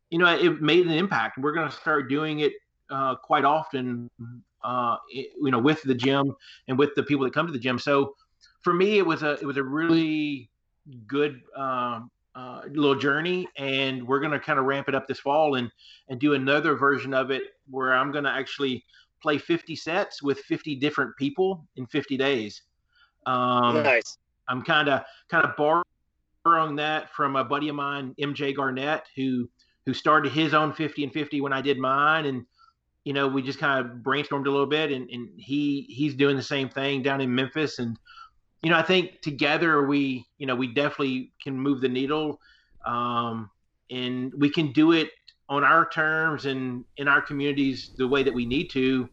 [0.10, 1.38] you know it made an impact.
[1.38, 2.54] We're going to start doing it
[2.90, 4.10] uh, quite often,
[4.64, 6.36] uh, you know, with the gym
[6.68, 7.80] and with the people that come to the gym.
[7.80, 8.16] So
[8.62, 10.50] for me, it was a it was a really
[11.08, 15.56] good um, uh, little journey, and we're gonna kind of ramp it up this fall
[15.56, 15.72] and
[16.10, 18.86] and do another version of it where I'm gonna actually
[19.22, 22.62] play 50 sets with 50 different people in 50 days.
[23.26, 24.18] Um, nice.
[24.48, 29.50] I'm kind of kind of borrowing that from a buddy of mine, MJ Garnett, who
[29.86, 32.46] who started his own 50 and 50 when I did mine, and
[33.10, 36.38] you know we just kind of brainstormed a little bit, and, and he he's doing
[36.38, 37.98] the same thing down in Memphis, and
[38.62, 42.40] you know I think together we you know we definitely can move the needle,
[42.86, 43.50] um,
[43.90, 45.10] and we can do it
[45.50, 49.10] on our terms and in our communities the way that we need to,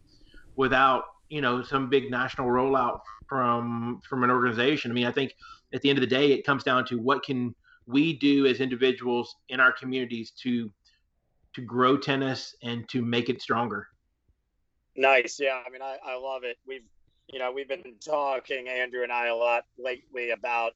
[0.57, 4.91] without you know some big national rollout from from an organization.
[4.91, 5.33] I mean I think
[5.73, 7.55] at the end of the day it comes down to what can
[7.87, 10.69] we do as individuals in our communities to
[11.57, 13.87] to grow tennis and to make it stronger.
[14.95, 15.39] Nice.
[15.39, 15.59] Yeah.
[15.65, 16.57] I mean, I, I love it.
[16.67, 16.85] We've,
[17.27, 20.73] you know, we've been talking, Andrew and I, a lot lately about,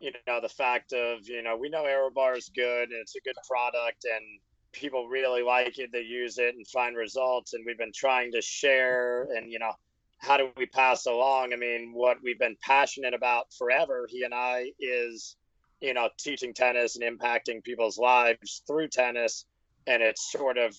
[0.00, 3.20] you know, the fact of, you know, we know ArrowBar is good and it's a
[3.20, 4.24] good product and
[4.72, 5.90] people really like it.
[5.92, 7.52] They use it and find results.
[7.52, 9.72] And we've been trying to share and, you know,
[10.16, 11.52] how do we pass along?
[11.52, 15.36] I mean, what we've been passionate about forever, he and I, is
[15.80, 19.44] you know, teaching tennis and impacting people's lives through tennis.
[19.86, 20.76] And it's sort of,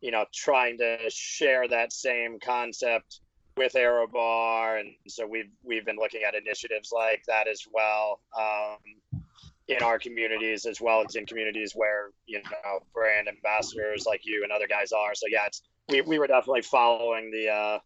[0.00, 3.20] you know, trying to share that same concept
[3.56, 4.80] with ArrowBar.
[4.80, 8.20] And so we've, we've been looking at initiatives like that as well.
[8.38, 9.22] Um,
[9.70, 14.42] in our communities as well as in communities where you know brand ambassadors like you
[14.42, 17.78] and other guys are so yeah it's we, we were definitely following the uh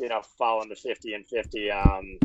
[0.00, 2.18] you know following the 50 and 50 um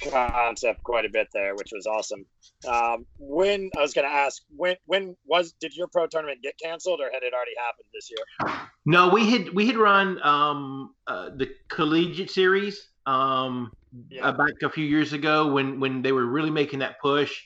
[0.00, 2.24] concept quite a bit there, which was awesome.
[2.68, 6.54] Um, when I was going to ask, when when was did your pro tournament get
[6.62, 8.58] canceled, or had it already happened this year?
[8.84, 13.72] No, we had we had run um, uh, the collegiate series um,
[14.08, 14.26] yeah.
[14.26, 17.42] uh, back a few years ago when when they were really making that push,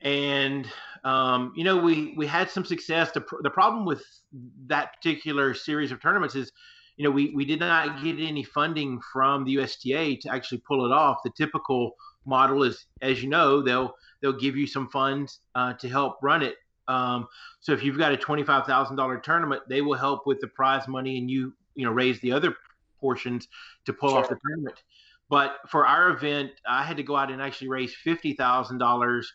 [0.00, 0.66] and
[1.04, 3.10] um, you know we we had some success.
[3.12, 4.02] The the problem with
[4.66, 6.52] that particular series of tournaments is
[6.96, 10.86] you know, we, we did not get any funding from the USTA to actually pull
[10.86, 11.18] it off.
[11.24, 15.88] The typical model is, as you know, they'll they'll give you some funds uh, to
[15.88, 16.56] help run it.
[16.86, 17.26] Um,
[17.60, 20.48] so if you've got a twenty five thousand dollar tournament, they will help with the
[20.48, 22.54] prize money, and you you know raise the other
[23.00, 23.48] portions
[23.86, 24.18] to pull sure.
[24.18, 24.82] off the tournament.
[25.28, 29.32] But for our event, I had to go out and actually raise fifty thousand dollars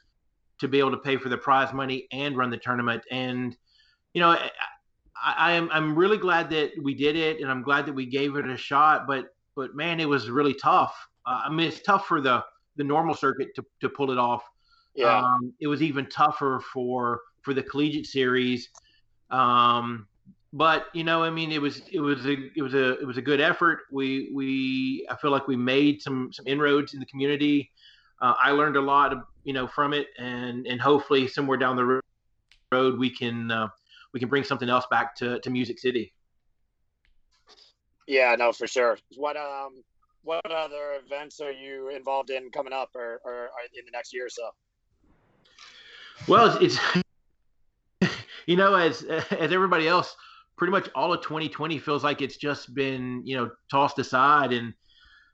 [0.60, 3.04] to be able to pay for the prize money and run the tournament.
[3.12, 3.56] And
[4.14, 4.38] you know,
[5.24, 8.36] I, am I'm really glad that we did it, and I'm glad that we gave
[8.36, 9.08] it a shot.
[9.08, 10.96] But but man, it was really tough.
[11.26, 12.44] Uh, I mean, it's tough for the
[12.78, 14.44] the normal circuit to, to pull it off.
[14.96, 15.18] Yeah.
[15.18, 18.70] Um, it was even tougher for for the collegiate series.
[19.30, 20.08] Um,
[20.52, 23.18] but you know, I mean, it was it was a it was a it was
[23.18, 23.82] a good effort.
[23.92, 27.72] We we I feel like we made some some inroads in the community.
[28.22, 31.76] Uh, I learned a lot, of, you know, from it, and and hopefully somewhere down
[31.76, 32.02] the
[32.72, 33.68] road we can uh,
[34.14, 36.14] we can bring something else back to, to Music City.
[38.08, 38.98] Yeah, no, for sure.
[39.18, 39.84] What um,
[40.24, 44.14] what other events are you involved in coming up, or, or, or in the next
[44.14, 44.50] year or so?
[46.28, 46.80] Well, it's,
[48.02, 48.14] it's
[48.48, 50.16] you know, as as everybody else,
[50.60, 54.74] pretty much all of 2020 feels like it's just been you know tossed aside and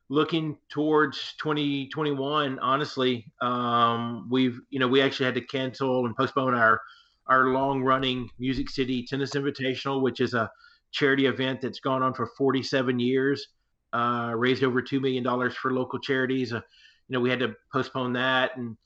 [0.07, 6.53] looking towards 2021 honestly um, we've you know we actually had to cancel and postpone
[6.53, 6.79] our
[7.27, 10.49] our long running Music City Tennis Invitational, which is a
[10.91, 13.47] charity event that's gone on for 47 years,
[13.93, 16.53] uh, raised over $2 million for local charities.
[16.53, 16.61] Uh,
[17.07, 18.77] you know, we had to postpone that and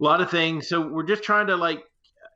[0.00, 0.68] a lot of things.
[0.68, 1.84] So we're just trying to like,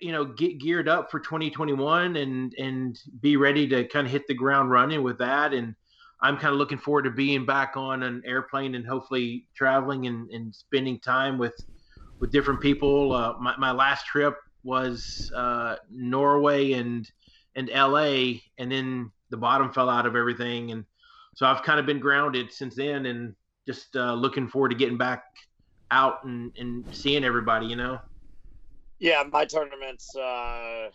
[0.00, 4.26] you know, get geared up for 2021 and, and be ready to kind of hit
[4.28, 5.54] the ground running with that.
[5.54, 5.74] And
[6.20, 10.30] I'm kind of looking forward to being back on an airplane and hopefully traveling and,
[10.30, 11.54] and spending time with,
[12.18, 13.12] with different people.
[13.12, 17.08] Uh, my, my last trip was uh, Norway and
[17.54, 20.84] and LA, and then the bottom fell out of everything, and
[21.34, 23.34] so I've kind of been grounded since then, and
[23.66, 25.24] just uh, looking forward to getting back
[25.90, 27.98] out and, and seeing everybody, you know.
[28.98, 30.14] Yeah, my tournaments.
[30.14, 30.90] Uh,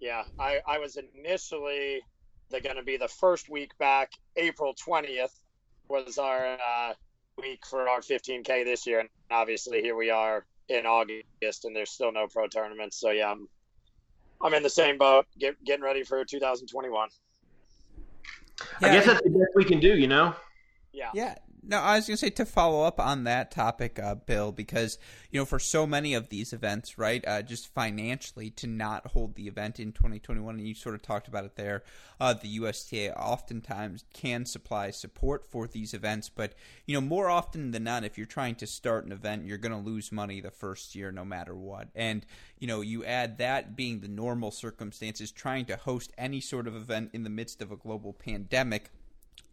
[0.00, 2.00] yeah, I I was initially
[2.50, 4.12] they're going to be the first week back.
[4.36, 5.34] April twentieth
[5.88, 6.94] was our uh,
[7.36, 11.90] week for our 15k this year, and obviously here we are in August, and there's
[11.90, 12.98] still no pro tournaments.
[12.98, 13.48] So yeah, I'm
[14.42, 17.08] I'm in the same boat, get, getting ready for 2021.
[18.80, 20.34] Yeah, I guess that's the best we can do, you know.
[20.92, 21.10] Yeah.
[21.14, 21.34] Yeah.
[21.64, 24.98] No, I was going to say to follow up on that topic, uh, Bill, because
[25.30, 29.36] you know for so many of these events, right, uh, just financially to not hold
[29.36, 31.84] the event in 2021, and you sort of talked about it there.
[32.18, 37.70] Uh, the USTA oftentimes can supply support for these events, but you know more often
[37.70, 40.50] than not, if you're trying to start an event, you're going to lose money the
[40.50, 41.90] first year, no matter what.
[41.94, 42.26] And
[42.58, 46.74] you know you add that being the normal circumstances, trying to host any sort of
[46.74, 48.90] event in the midst of a global pandemic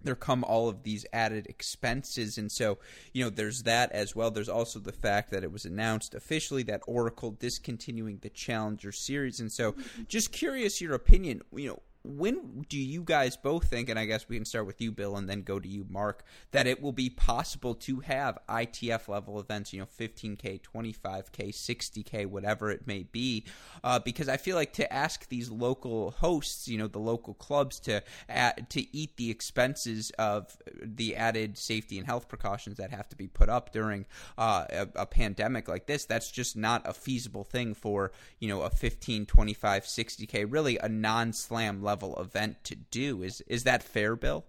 [0.04, 2.38] there come all of these added expenses.
[2.38, 2.78] And so
[3.14, 4.32] you know there's that as well.
[4.32, 9.40] There's also the fact that it was announced officially that oracle discontinuing the challenger series.
[9.40, 9.76] And so
[10.08, 14.30] just curious your opinion you know when do you guys both think, and I guess
[14.30, 16.94] we can start with you, Bill, and then go to you, Mark, that it will
[16.94, 23.04] be possible to have ITF level events, you know, 15K, 25K, 60K, whatever it may
[23.04, 23.44] be?
[23.84, 27.82] Uh, because I feel like to ask these local hosts, you know, the local clubs
[27.82, 33.10] to add, to eat the expenses of the added safety and health precautions that have
[33.10, 34.06] to be put up during
[34.38, 38.62] uh, a, a pandemic like this, that's just not a feasible thing for, you know,
[38.62, 43.24] a 15, 25, 60K, really a non slam level event to do.
[43.24, 44.46] Is is that fair, Bill?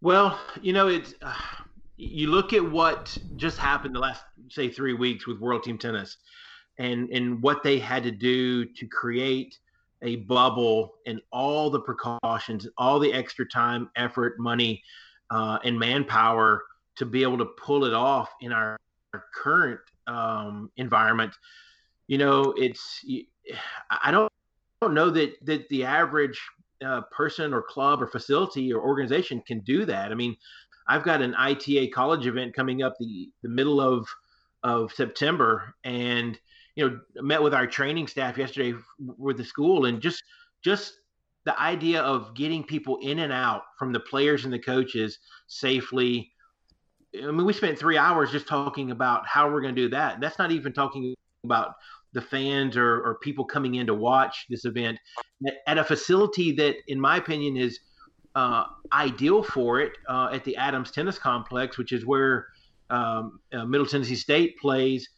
[0.00, 1.34] Well, you know, it's uh,
[1.96, 6.16] you look at what just happened the last say three weeks with World Team Tennis,
[6.78, 9.58] and and what they had to do to create
[10.02, 14.82] a bubble and all the precautions, all the extra time, effort, money,
[15.30, 16.62] uh, and manpower
[16.96, 18.78] to be able to pull it off in our,
[19.12, 21.32] our current um, environment.
[22.06, 23.04] You know, it's
[23.90, 24.32] I don't
[24.80, 26.40] don't know that that the average
[26.84, 30.12] uh, person or club or facility or organization can do that.
[30.12, 30.36] I mean,
[30.86, 34.08] I've got an ITA college event coming up the the middle of
[34.62, 36.38] of September, and
[36.76, 40.22] you know, met with our training staff yesterday with the school, and just
[40.62, 40.94] just
[41.44, 46.30] the idea of getting people in and out from the players and the coaches safely.
[47.16, 50.20] I mean, we spent three hours just talking about how we're going to do that.
[50.20, 51.14] That's not even talking
[51.44, 51.74] about
[52.12, 54.98] the fans or, or people coming in to watch this event
[55.66, 57.80] at a facility that, in my opinion, is
[58.34, 62.46] uh, ideal for it uh, at the Adams Tennis Complex, which is where
[62.90, 65.08] um, uh, Middle Tennessee State plays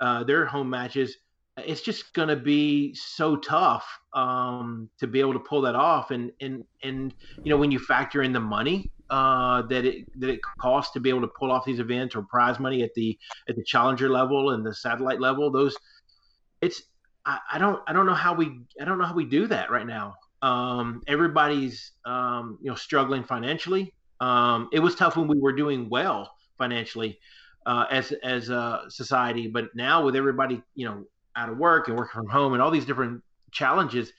[0.00, 1.16] uh, their home matches.
[1.56, 3.84] It's just going to be so tough
[4.14, 7.80] um, to be able to pull that off, and and and you know when you
[7.80, 11.50] factor in the money uh, that it that it costs to be able to pull
[11.50, 15.20] off these events or prize money at the at the challenger level and the satellite
[15.20, 15.76] level, those
[16.60, 16.82] it's
[17.24, 19.70] I, I, don't I don't know how we I don't know how we do that
[19.70, 20.14] right now.
[20.40, 23.94] Um, everybody's um, you know struggling financially.
[24.20, 27.18] Um, it was tough when we were doing well financially
[27.66, 31.04] uh, as as a society, but now with everybody you know
[31.36, 34.12] out of work and working from home and all these different challenges,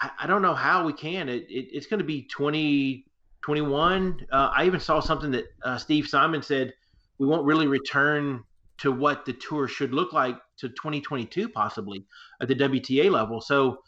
[0.00, 1.28] I, I don't know how we can.
[1.28, 4.26] It, it it's going to be 2021.
[4.32, 6.72] uh, I even saw something that uh, Steve Simon said
[7.18, 8.44] we won't really return
[8.78, 12.04] to what the tour should look like to 2022 possibly
[12.40, 13.40] at the WTA level.
[13.40, 13.82] So,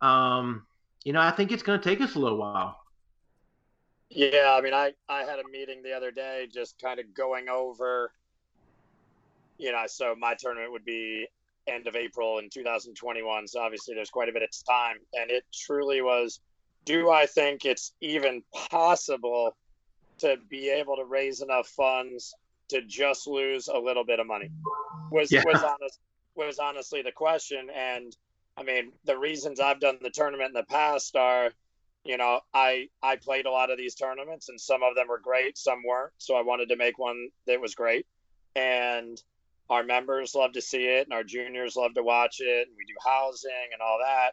[0.00, 0.66] um,
[1.04, 2.80] you know, I think it's going to take us a little while.
[4.10, 7.48] Yeah, I mean, I I had a meeting the other day, just kind of going
[7.48, 8.12] over.
[9.56, 11.28] You know, so my tournament would be
[11.68, 13.46] end of April in 2021.
[13.46, 16.40] So obviously, there's quite a bit of time, and it truly was.
[16.86, 19.54] Do I think it's even possible
[20.18, 22.34] to be able to raise enough funds
[22.68, 24.50] to just lose a little bit of money?
[25.12, 25.42] Was yeah.
[25.46, 26.00] was honest
[26.34, 27.68] was honestly the question.
[27.74, 28.16] And
[28.56, 31.50] I mean, the reasons I've done the tournament in the past are,
[32.04, 35.20] you know, I I played a lot of these tournaments, and some of them were
[35.20, 36.12] great, some weren't.
[36.18, 38.06] So I wanted to make one that was great,
[38.56, 39.20] and
[39.68, 42.68] our members love to see it, and our juniors love to watch it.
[42.68, 44.32] And we do housing and all that,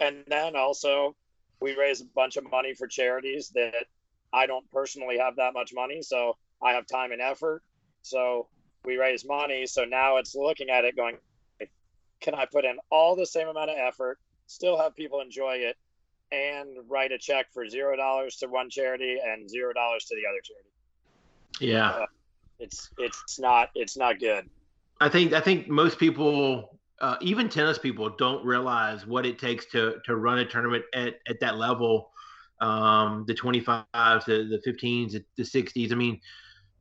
[0.00, 1.16] and then also
[1.60, 3.86] we raise a bunch of money for charities that
[4.32, 7.62] I don't personally have that much money, so I have time and effort.
[8.02, 8.48] So
[8.84, 9.66] we raise money.
[9.66, 11.16] So now it's looking at it going,
[12.20, 15.76] can I put in all the same amount of effort, still have people enjoy it,
[16.32, 20.22] and write a check for zero dollars to one charity and zero dollars to the
[20.28, 20.70] other charity?
[21.60, 22.06] Yeah, uh,
[22.58, 24.48] it's it's not it's not good.
[25.00, 29.66] I think I think most people, uh, even tennis people, don't realize what it takes
[29.66, 32.10] to to run a tournament at at that level.
[32.58, 35.92] Um, the 25s, the the 15s, the 60s.
[35.92, 36.18] I mean,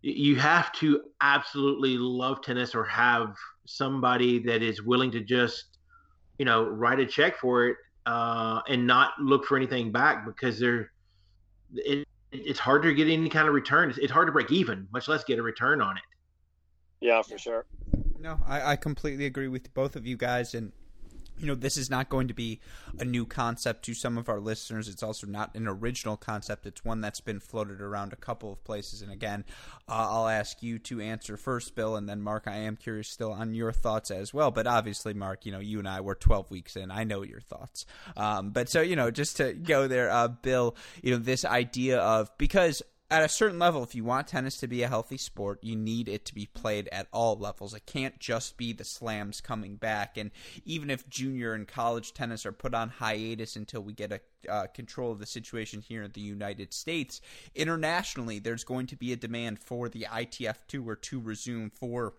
[0.05, 5.79] you have to absolutely love tennis or have somebody that is willing to just
[6.37, 10.59] you know write a check for it uh, and not look for anything back because
[10.59, 10.91] they're
[11.73, 13.89] it, it's hard to get any kind of return.
[13.89, 16.03] It's, it's hard to break even much less get a return on it.
[17.01, 17.65] Yeah for sure.
[18.19, 20.71] No I, I completely agree with both of you guys and
[21.37, 22.59] you know, this is not going to be
[22.99, 24.87] a new concept to some of our listeners.
[24.87, 26.65] It's also not an original concept.
[26.65, 29.01] It's one that's been floated around a couple of places.
[29.01, 29.43] And again,
[29.89, 32.43] uh, I'll ask you to answer first, Bill, and then Mark.
[32.47, 34.51] I am curious still on your thoughts as well.
[34.51, 36.91] But obviously, Mark, you know, you and I were 12 weeks in.
[36.91, 37.85] I know your thoughts.
[38.15, 41.99] Um, but so, you know, just to go there, uh, Bill, you know, this idea
[41.99, 42.81] of because
[43.15, 46.09] at a certain level, if you want tennis to be a healthy sport, you need
[46.09, 47.73] it to be played at all levels.
[47.73, 50.17] It can't just be the slams coming back.
[50.17, 50.31] And
[50.65, 54.67] even if junior and college tennis are put on hiatus until we get a uh,
[54.67, 57.21] control of the situation here in the United States,
[57.55, 62.15] internationally, there's going to be a demand for the ITF tour to resume for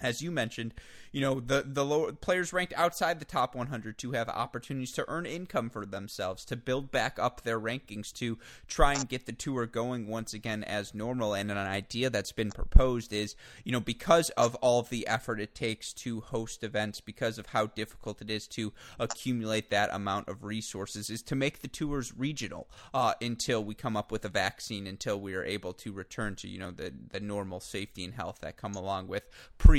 [0.00, 0.74] as you mentioned,
[1.12, 5.26] you know the the players ranked outside the top 100 to have opportunities to earn
[5.26, 8.36] income for themselves, to build back up their rankings, to
[8.66, 11.34] try and get the tour going once again as normal.
[11.34, 15.38] And an idea that's been proposed is, you know, because of all of the effort
[15.40, 20.28] it takes to host events, because of how difficult it is to accumulate that amount
[20.28, 24.28] of resources, is to make the tours regional uh, until we come up with a
[24.28, 28.14] vaccine, until we are able to return to you know the the normal safety and
[28.14, 29.22] health that come along with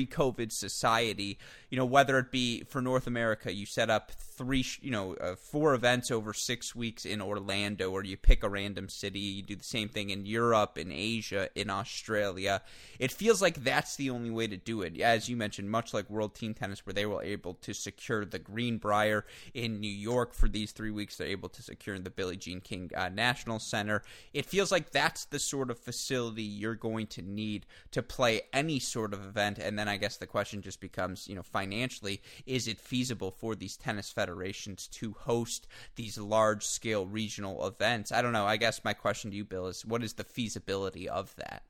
[0.05, 1.37] pre-COVID society
[1.75, 5.35] you know, whether it be for North America, you set up three, you know, uh,
[5.35, 9.19] four events over six weeks in Orlando, or you pick a random city.
[9.19, 12.61] You do the same thing in Europe, in Asia, in Australia.
[12.97, 15.01] It feels like that's the only way to do it.
[15.01, 18.39] As you mentioned, much like World Team Tennis, where they were able to secure the
[18.39, 22.61] Greenbrier in New York for these three weeks, they're able to secure the Billie Jean
[22.61, 24.01] King uh, National Center.
[24.33, 28.79] It feels like that's the sort of facility you're going to need to play any
[28.79, 29.57] sort of event.
[29.57, 33.55] And then I guess the question just becomes, you know, financially, is it feasible for
[33.55, 38.11] these tennis federations to host these large scale regional events?
[38.11, 38.45] I don't know.
[38.45, 41.63] I guess my question to you, Bill, is what is the feasibility of that?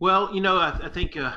[0.00, 1.34] Well, you know, I, I think uh,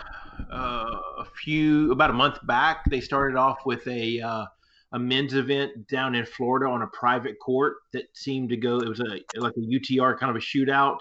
[0.51, 4.45] uh, a few about a month back, they started off with a uh,
[4.93, 8.79] a men's event down in Florida on a private court that seemed to go.
[8.79, 10.99] It was a like a UTR kind of a shootout.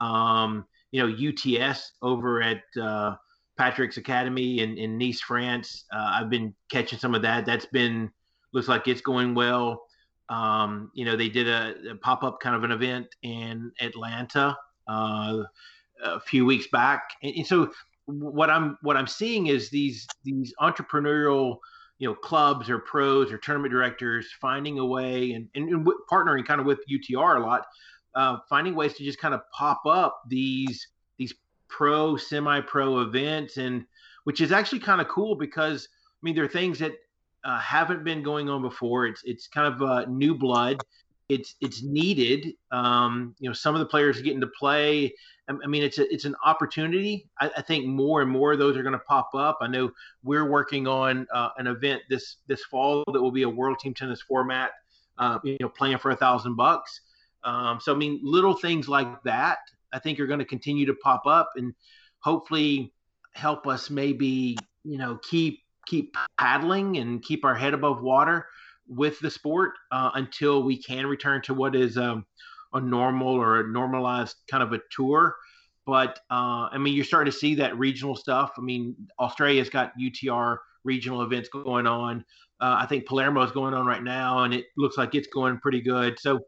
[0.00, 3.14] Um, you know, UTS over at uh,
[3.60, 5.84] Patrick's Academy in, in Nice, France.
[5.92, 7.44] Uh, I've been catching some of that.
[7.44, 8.10] That's been
[8.54, 9.82] looks like it's going well.
[10.30, 14.56] Um, you know, they did a, a pop up kind of an event in Atlanta
[14.88, 15.42] uh,
[16.02, 17.70] a few weeks back, and, and, so
[18.06, 21.58] what I'm what I'm seeing is these these entrepreneurial
[21.98, 26.46] you know clubs or pros or tournament directors finding a way and, and, and partnering
[26.46, 27.66] kind of with UTR a lot,
[28.14, 30.86] uh, finding ways to just kind of pop up these these
[31.70, 33.84] pro, semi pro events, and
[34.24, 36.92] which is actually kind of cool because I mean there are things that
[37.44, 39.06] uh, haven't been going on before.
[39.06, 40.80] It's it's kind of uh, new blood.
[41.28, 42.54] It's it's needed.
[42.70, 45.14] Um, you know, some of the players getting to play.
[45.48, 47.28] I, I mean, it's a, it's an opportunity.
[47.40, 49.58] I, I, think more and more of those are going to pop up.
[49.60, 49.90] I know
[50.22, 53.94] we're working on uh, an event this this fall that will be a World Team
[53.94, 54.72] Tennis format.
[55.18, 57.02] Uh, you know, playing for a thousand bucks.
[57.44, 59.58] Um, so I mean, little things like that
[59.92, 61.74] I think are going to continue to pop up and
[62.20, 62.92] hopefully
[63.34, 68.46] help us maybe you know keep keep paddling and keep our head above water
[68.88, 72.24] with the sport uh, until we can return to what is um,
[72.72, 75.36] a normal or a normalized kind of a tour.
[75.86, 78.52] But uh, I mean, you're starting to see that regional stuff.
[78.58, 82.24] I mean, Australia's got UTR regional events going on.
[82.60, 85.58] Uh, I think Palermo is going on right now, and it looks like it's going
[85.58, 86.18] pretty good.
[86.18, 86.38] So, I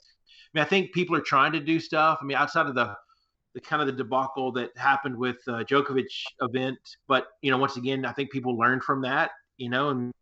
[0.55, 2.19] mean, I think people are trying to do stuff.
[2.21, 2.95] I mean, outside of the
[3.55, 6.07] the kind of the debacle that happened with uh, Djokovic
[6.41, 6.79] event.
[7.09, 9.31] But you know, once again, I think people learned from that.
[9.59, 10.13] You know, and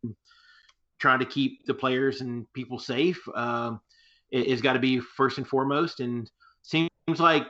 [0.98, 3.80] trying to keep the players and people safe um,
[4.30, 6.00] is got to be first and foremost.
[6.00, 6.30] And
[6.62, 7.46] seems like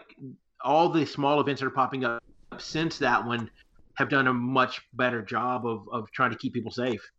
[0.62, 2.22] all the small events that are popping up
[2.58, 3.50] since that one
[3.94, 7.10] have done a much better job of of trying to keep people safe.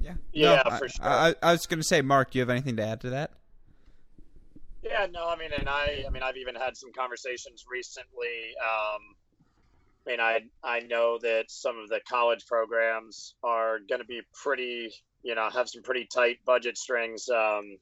[0.00, 1.04] Yeah, yeah, no, for sure.
[1.04, 3.32] I, I was going to say, Mark, do you have anything to add to that?
[4.82, 8.54] Yeah, no, I mean, and I, I mean, I've even had some conversations recently.
[8.62, 9.00] Um,
[10.06, 14.22] I mean, I, I know that some of the college programs are going to be
[14.32, 17.28] pretty, you know, have some pretty tight budget strings.
[17.28, 17.78] Um,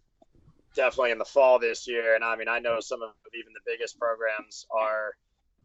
[0.77, 3.71] definitely in the fall this year, and I mean, I know some of even the
[3.71, 5.13] biggest programs are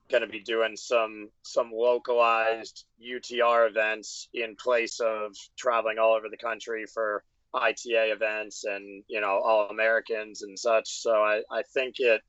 [0.10, 6.30] going to be doing some some localized UTR events in place of traveling all over
[6.30, 7.24] the country for
[7.54, 11.02] ITA events and you know all Americans and such.
[11.02, 12.22] So I, I think it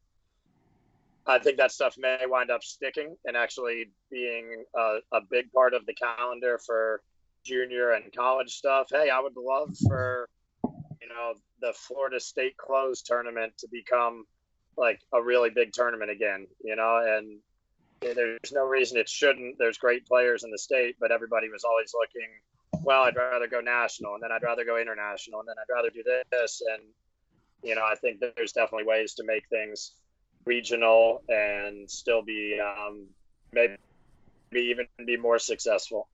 [1.27, 5.75] I think that stuff may wind up sticking and actually being a, a big part
[5.75, 7.01] of the calendar for
[7.45, 8.89] junior and college stuff.
[8.91, 10.29] Hey, I would love for
[10.65, 14.25] you know the Florida State Close tournament to become
[14.77, 16.47] like a really big tournament again.
[16.65, 17.39] You know, and
[18.01, 19.59] there's no reason it shouldn't.
[19.59, 22.29] There's great players in the state, but everybody was always looking
[22.83, 25.91] well, I'd rather go national, and then I'd rather go international, and then I'd rather
[25.91, 26.63] do this.
[26.73, 26.83] And
[27.63, 29.93] you know, I think there's definitely ways to make things
[30.45, 33.07] regional and still be um,
[33.53, 33.77] maybe
[34.53, 36.09] even be more successful.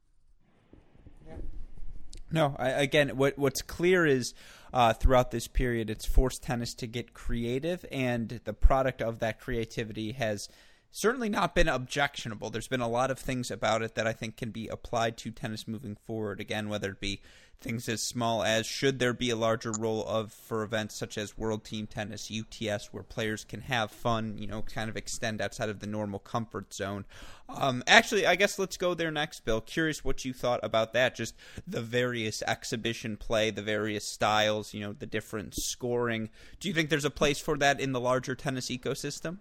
[2.30, 4.34] No, I, again, what what's clear is
[4.72, 9.40] uh, throughout this period, it's forced tennis to get creative, and the product of that
[9.40, 10.48] creativity has
[10.90, 12.50] certainly not been objectionable.
[12.50, 15.30] There's been a lot of things about it that I think can be applied to
[15.30, 16.40] tennis moving forward.
[16.40, 17.20] Again, whether it be
[17.60, 21.36] things as small as should there be a larger role of for events such as
[21.36, 25.68] World Team Tennis, UTS, where players can have fun, you know, kind of extend outside
[25.68, 27.04] of the normal comfort zone.
[27.48, 29.60] Um, actually, I guess let's go there next, Bill.
[29.60, 31.34] Curious what you thought about that, just
[31.66, 36.30] the various exhibition play, the various styles, you know, the different scoring.
[36.60, 39.38] Do you think there's a place for that in the larger tennis ecosystem?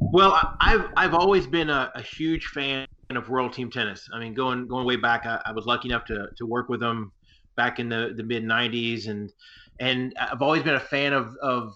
[0.00, 4.08] Well, I've I've always been a, a, huge fan of World Team Tennis.
[4.12, 6.80] I mean, going going way back, I, I was lucky enough to, to work with
[6.80, 7.12] them
[7.56, 9.32] back in the, the mid '90s, and
[9.78, 11.74] and I've always been a fan of of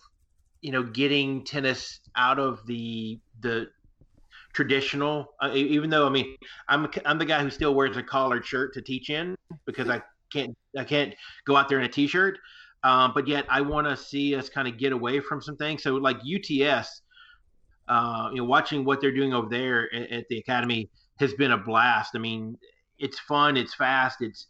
[0.62, 3.68] you know getting tennis out of the the
[4.54, 5.34] traditional.
[5.40, 6.34] Uh, even though I mean,
[6.68, 10.02] I'm I'm the guy who still wears a collared shirt to teach in because I
[10.32, 11.14] can't I can't
[11.46, 12.38] go out there in a t-shirt.
[12.84, 15.82] Um, but yet I want to see us kind of get away from some things.
[15.82, 17.00] So like UTS
[17.88, 21.52] uh, you know, watching what they're doing over there at, at, the academy has been
[21.52, 22.12] a blast.
[22.14, 22.58] I mean,
[22.98, 24.46] it's fun, it's fast, it's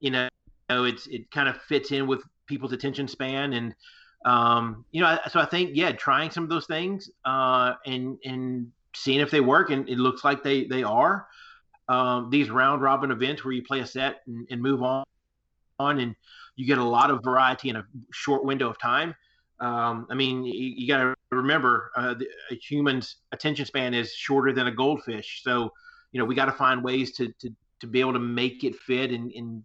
[0.00, 0.28] you know,
[0.68, 3.74] it's it kind of fits in with people's attention span, and
[4.24, 8.70] um, you know, so I think yeah, trying some of those things uh, and and
[8.94, 11.26] seeing if they work, and it looks like they they are.
[11.86, 15.04] Um, these round robin events where you play a set and, and move on,
[15.78, 16.16] on, and
[16.56, 19.14] you get a lot of variety in a short window of time.
[19.60, 24.12] Um, I mean, you, you got to remember uh, the, a human's attention span is
[24.12, 25.42] shorter than a goldfish.
[25.42, 25.70] So,
[26.12, 28.74] you know, we got to find ways to, to, to be able to make it
[28.76, 29.62] fit and, and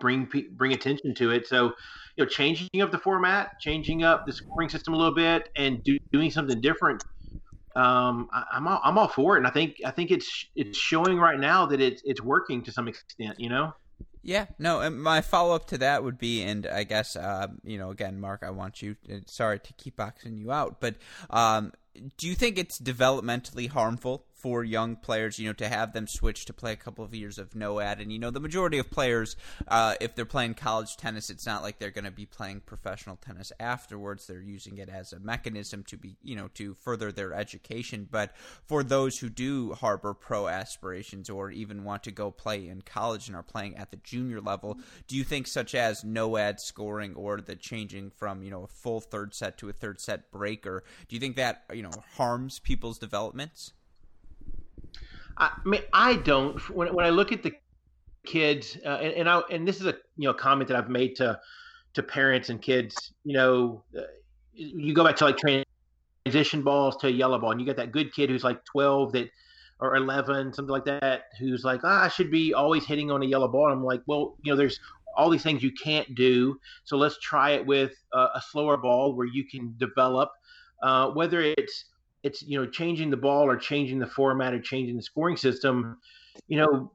[0.00, 1.46] bring bring attention to it.
[1.46, 1.72] So,
[2.16, 5.82] you know, changing up the format, changing up the scoring system a little bit, and
[5.84, 7.02] do, doing something different.
[7.74, 10.76] Um, I, am all, I'm all for it, and I think I think it's it's
[10.76, 13.40] showing right now that it's it's working to some extent.
[13.40, 13.72] You know.
[14.22, 14.80] Yeah, no.
[14.80, 18.20] And my follow up to that would be, and I guess uh, you know, again,
[18.20, 18.96] Mark, I want you.
[19.12, 20.94] Uh, sorry to keep boxing you out, but
[21.30, 21.72] um,
[22.16, 26.44] do you think it's developmentally harmful for young players, you know, to have them switch
[26.46, 28.00] to play a couple of years of no ad.
[28.00, 29.36] And, you know, the majority of players,
[29.68, 33.16] uh, if they're playing college tennis, it's not like they're going to be playing professional
[33.16, 34.26] tennis afterwards.
[34.26, 38.08] They're using it as a mechanism to be, you know, to further their education.
[38.10, 38.34] But
[38.66, 43.28] for those who do harbor pro aspirations or even want to go play in college
[43.28, 47.14] and are playing at the junior level, do you think such as no ad scoring
[47.14, 50.82] or the changing from, you know, a full third set to a third set breaker,
[51.08, 53.72] do you think that, you know, harms people's developments?
[55.36, 56.58] I mean, I don't.
[56.70, 57.52] When, when I look at the
[58.24, 61.16] kids, uh, and, and I and this is a you know comment that I've made
[61.16, 61.38] to
[61.94, 63.12] to parents and kids.
[63.24, 64.02] You know, uh,
[64.54, 67.92] you go back to like transition balls to a yellow ball, and you got that
[67.92, 69.30] good kid who's like twelve that
[69.82, 73.26] or 11 something like that who's like ah, i should be always hitting on a
[73.26, 74.78] yellow ball i'm like well you know there's
[75.16, 79.14] all these things you can't do so let's try it with uh, a slower ball
[79.14, 80.30] where you can develop
[80.82, 81.86] uh, whether it's
[82.22, 85.98] it's you know changing the ball or changing the format or changing the scoring system
[86.48, 86.90] you know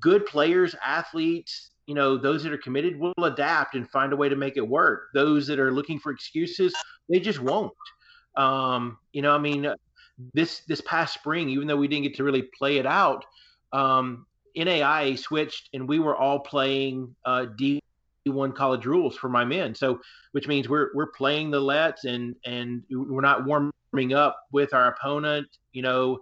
[0.00, 4.28] good players athletes you know those that are committed will adapt and find a way
[4.28, 5.08] to make it work.
[5.14, 6.74] Those that are looking for excuses
[7.08, 7.72] they just won't.
[8.36, 9.72] Um, you know i mean
[10.34, 13.24] this this past spring even though we didn't get to really play it out
[13.72, 17.80] um, nai switched and we were all playing uh, d
[18.30, 19.74] one college rules for my men.
[19.74, 20.00] So
[20.32, 23.46] which means we're we're playing the lets and and we're not
[23.96, 26.20] warm up with our opponent, you know.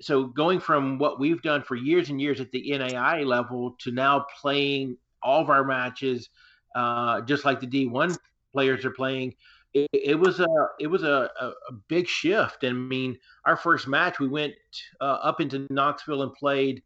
[0.00, 3.90] So going from what we've done for years and years at the NAI level to
[3.90, 6.28] now playing all of our matches,
[6.76, 8.16] uh, just like the D1
[8.52, 9.34] players are playing,
[9.74, 10.46] it, it was a
[10.78, 12.62] it was a, a, a, big shift.
[12.62, 14.54] And I mean, our first match, we went
[15.00, 16.82] uh, up into Knoxville and played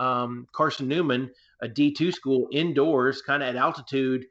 [0.00, 1.30] um, Carson Newman,
[1.62, 4.26] a D2 school indoors, kind of at altitude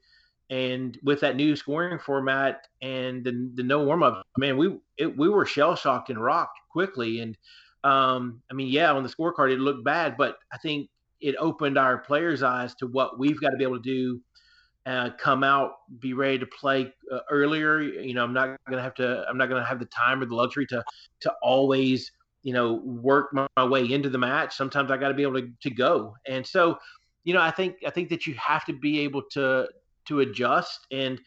[0.49, 5.17] and with that new scoring format and the, the no warm up, man, we it,
[5.17, 7.21] we were shell shocked and rocked quickly.
[7.21, 7.37] And
[7.83, 10.89] um, I mean, yeah, on the scorecard it looked bad, but I think
[11.21, 14.21] it opened our players' eyes to what we've got to be able to do.
[14.85, 17.81] Uh, come out, be ready to play uh, earlier.
[17.81, 19.25] You know, I'm not gonna have to.
[19.27, 20.83] I'm not gonna have the time or the luxury to
[21.21, 22.11] to always,
[22.43, 24.55] you know, work my, my way into the match.
[24.55, 26.13] Sometimes I got to be able to to go.
[26.27, 26.77] And so,
[27.23, 29.67] you know, I think I think that you have to be able to
[30.06, 31.20] to adjust and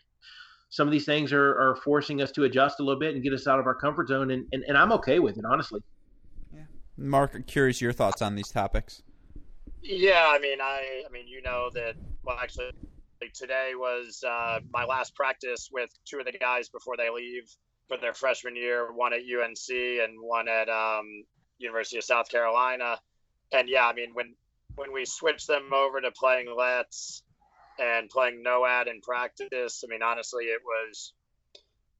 [0.71, 3.33] some of these things are, are forcing us to adjust a little bit and get
[3.33, 5.81] us out of our comfort zone and, and, and i'm okay with it honestly
[6.55, 6.61] yeah
[6.97, 9.03] mark curious your thoughts on these topics
[9.83, 11.95] Yeah, I mean, I, I mean, you know that.
[12.25, 12.71] Well, actually,
[13.35, 17.49] today was uh, my last practice with two of the guys before they leave
[17.89, 18.93] for their freshman year.
[18.93, 21.25] One at UNC and one at um,
[21.59, 22.99] University of South Carolina.
[23.53, 24.35] And yeah, I mean, when
[24.75, 27.23] when we switched them over to playing Let's
[27.79, 31.13] and playing NOAD in practice, I mean, honestly, it was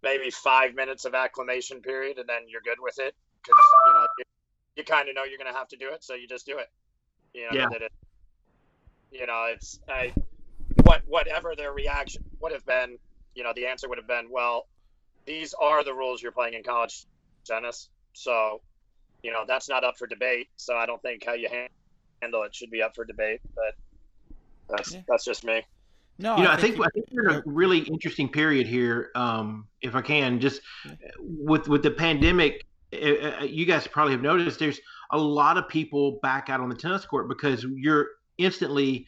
[0.03, 4.07] maybe five minutes of acclimation period, and then you're good with it because you know
[4.19, 4.25] you,
[4.77, 6.59] you kind of know you're going to have to do it, so you just do
[6.59, 6.71] it.
[7.35, 7.69] You know, yeah.
[7.73, 7.93] It,
[9.11, 10.13] you know, it's I,
[10.83, 12.99] what whatever their reaction would have been.
[13.35, 14.67] You know, the answer would have been, well,
[15.25, 17.07] these are the rules you're playing in college
[17.45, 18.61] tennis, so
[19.23, 20.49] you know that's not up for debate.
[20.57, 21.49] So I don't think how you
[22.21, 23.75] handle it should be up for debate, but
[24.69, 25.01] that's yeah.
[25.09, 25.63] that's just me.
[26.21, 28.67] No, you know, I, I think, think I think we're in a really interesting period
[28.67, 29.11] here.
[29.15, 30.61] Um, if I can, just
[31.19, 34.81] with with the pandemic, uh, you guys probably have noticed there's
[35.13, 39.07] a lot of people back out on the tennis court because you're instantly,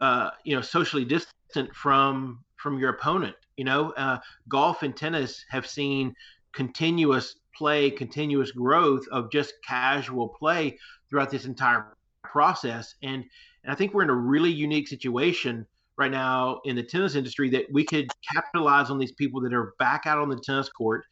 [0.00, 3.34] uh, you know, socially distant from from your opponent.
[3.56, 4.18] You know, uh,
[4.48, 6.14] golf and tennis have seen
[6.52, 10.78] continuous play, continuous growth of just casual play
[11.10, 13.24] throughout this entire process, and
[13.64, 17.50] and I think we're in a really unique situation right now in the tennis industry
[17.50, 21.04] that we could capitalize on these people that are back out on the tennis court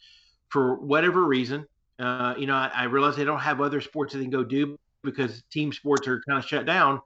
[0.49, 1.66] for whatever reason.
[1.99, 4.44] Uh, you know, I, I, realize they don't have other sports that they can go
[4.44, 7.01] do because team sports are kind of shut down.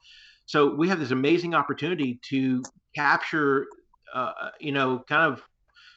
[0.47, 2.62] So we have this amazing opportunity to
[2.95, 3.66] capture,
[4.12, 5.43] uh, you know, kind of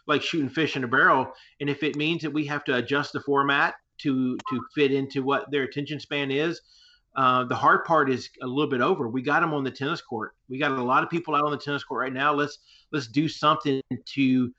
[0.06, 1.34] like shooting fish in a barrel.
[1.60, 5.24] And if it means that we have to adjust the format to to fit into
[5.24, 6.62] what their attention span is,
[7.16, 9.08] uh, the hard part is a little bit over.
[9.08, 10.36] We got them on the tennis court.
[10.50, 12.34] We got a lot of people out on the tennis court right now.
[12.34, 12.60] Let's
[12.92, 14.54] let's do something to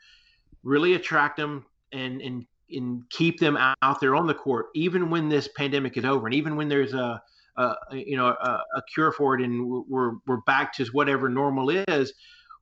[0.63, 5.29] really attract them and and and keep them out there on the court, even when
[5.29, 7.21] this pandemic is over, and even when there's a,
[7.57, 11.71] a you know a, a, cure for it, and we're we're back to whatever normal
[11.71, 12.13] is.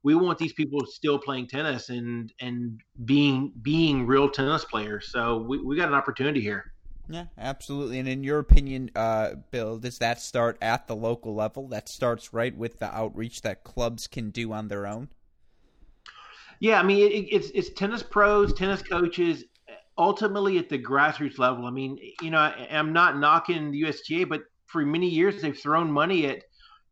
[0.05, 5.11] We want these people still playing tennis and and being being real tennis players.
[5.12, 6.72] So we, we got an opportunity here.
[7.13, 7.99] Yeah, absolutely.
[7.99, 11.69] And in your opinion, uh, Bill, does that start at the local level?
[11.69, 15.11] That starts right with the outreach that clubs can do on their own.
[16.59, 19.45] Yeah, I mean, it, it's it's tennis pros, tennis coaches,
[19.99, 21.67] ultimately at the grassroots level.
[21.67, 25.59] I mean, you know, I, I'm not knocking the USTA, but for many years they've
[25.59, 26.45] thrown money at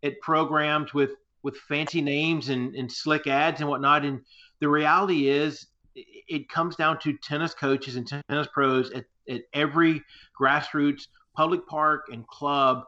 [0.03, 1.12] at programs with
[1.43, 4.05] with fancy names and, and slick ads and whatnot.
[4.05, 4.21] And
[4.59, 10.03] the reality is, it comes down to tennis coaches and tennis pros at at every
[10.39, 11.03] grassroots
[11.35, 12.85] public park and club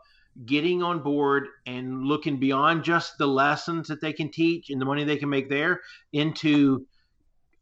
[0.46, 4.84] getting on board and looking beyond just the lessons that they can teach and the
[4.84, 5.80] money they can make there
[6.12, 6.86] into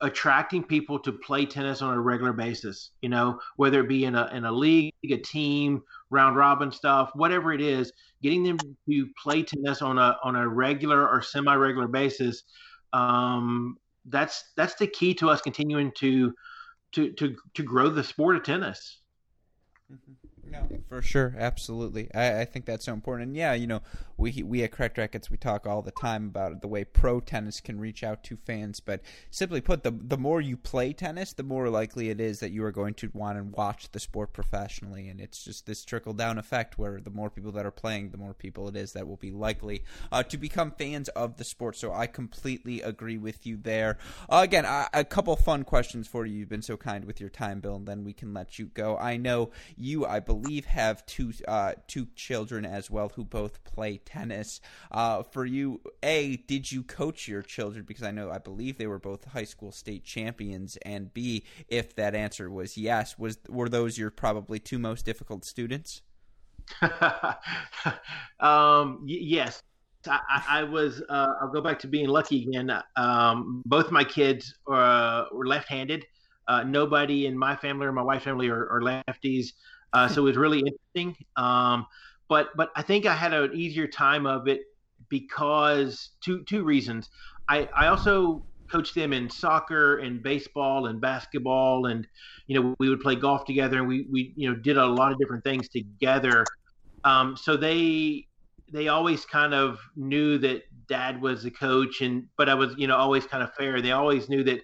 [0.03, 4.14] attracting people to play tennis on a regular basis you know whether it be in
[4.14, 7.93] a in a league a team round robin stuff whatever it is
[8.23, 12.45] getting them to play tennis on a on a regular or semi regular basis
[12.93, 16.33] um, that's that's the key to us continuing to
[16.93, 19.01] to to to grow the sport of tennis.
[19.93, 20.20] Mm-hmm.
[20.51, 22.12] No, for sure, absolutely.
[22.12, 23.28] I, I think that's so important.
[23.28, 23.82] And yeah, you know,
[24.16, 27.61] we we at Cracked Racquets we talk all the time about the way pro tennis
[27.61, 28.80] can reach out to fans.
[28.80, 32.51] But simply put, the the more you play tennis, the more likely it is that
[32.51, 35.09] you are going to want to watch the sport professionally.
[35.09, 38.18] And it's just this trickle down effect where the more people that are playing, the
[38.18, 41.76] more people it is that will be likely uh, to become fans of the sport.
[41.76, 43.98] So I completely agree with you there.
[44.28, 46.38] Uh, again, I, a couple fun questions for you.
[46.38, 48.98] You've been so kind with your time, Bill, and then we can let you go.
[48.98, 53.99] I know you, I believe, have two uh, two children as well who both play
[53.99, 54.61] tennis.
[54.91, 57.84] Uh, for you, A, did you coach your children?
[57.86, 60.76] Because I know, I believe they were both high school state champions.
[60.82, 65.45] And B, if that answer was yes, was were those your probably two most difficult
[65.45, 66.03] students?
[68.41, 69.62] um, y- yes.
[70.07, 71.03] I, I, was.
[71.11, 72.72] Uh, I'll go back to being lucky again.
[72.97, 76.07] Um, both my kids uh, were left-handed.
[76.49, 79.53] Uh, nobody in my family or my wife's family are, are lefties,
[79.93, 81.16] uh, so it was really interesting.
[81.36, 81.86] Um,
[82.28, 84.62] but but I think I had an easier time of it
[85.09, 87.09] because two two reasons.
[87.49, 92.07] I I also coached them in soccer and baseball and basketball and
[92.47, 95.12] you know we would play golf together and we we you know did a lot
[95.12, 96.45] of different things together.
[97.05, 98.26] Um, so they
[98.72, 102.86] they always kind of knew that dad was the coach and but I was you
[102.86, 103.82] know always kind of fair.
[103.82, 104.61] They always knew that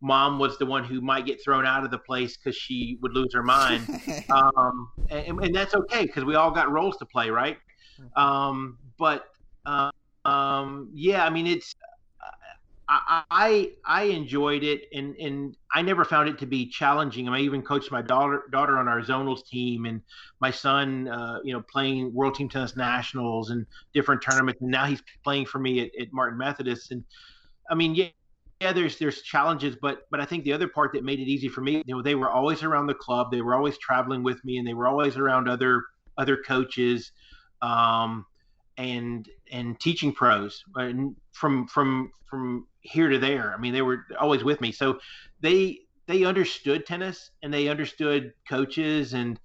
[0.00, 3.12] mom was the one who might get thrown out of the place because she would
[3.12, 3.86] lose her mind.
[4.30, 7.58] um, and, and, that's okay because we all got roles to play, right?
[8.00, 8.20] Mm-hmm.
[8.20, 9.26] Um, but
[9.66, 9.90] uh,
[10.24, 11.74] um, yeah, I mean, it's.
[12.92, 17.28] I I enjoyed it, and and I never found it to be challenging.
[17.28, 20.02] I, mean, I even coached my daughter daughter on our zonals team, and
[20.40, 24.86] my son, uh, you know, playing World Team Tennis Nationals and different tournaments, and now
[24.86, 26.90] he's playing for me at, at Martin Methodist.
[26.90, 27.04] And
[27.70, 28.08] I mean, yeah,
[28.60, 31.48] yeah, there's there's challenges, but but I think the other part that made it easy
[31.48, 34.44] for me, you know, they were always around the club, they were always traveling with
[34.44, 35.84] me, and they were always around other
[36.18, 37.12] other coaches.
[37.62, 38.26] Um,
[38.80, 43.52] and and teaching pros and from from from here to there.
[43.54, 44.98] I mean, they were always with me, so
[45.40, 49.38] they they understood tennis and they understood coaches and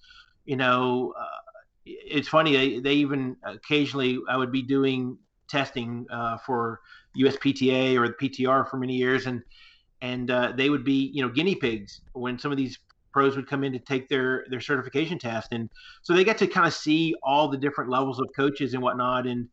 [0.46, 1.42] you know uh,
[1.86, 6.82] it's funny they, they even occasionally I would be doing testing uh, for
[7.18, 9.26] USPTA or the PTR for many years.
[9.26, 9.42] And
[10.02, 12.78] and uh, they would be you know guinea pigs when some of these
[13.12, 15.50] pros would come in to take their their certification test.
[15.52, 15.70] And
[16.02, 19.26] so they got to kind of see all the different levels of coaches and whatnot.
[19.26, 19.48] And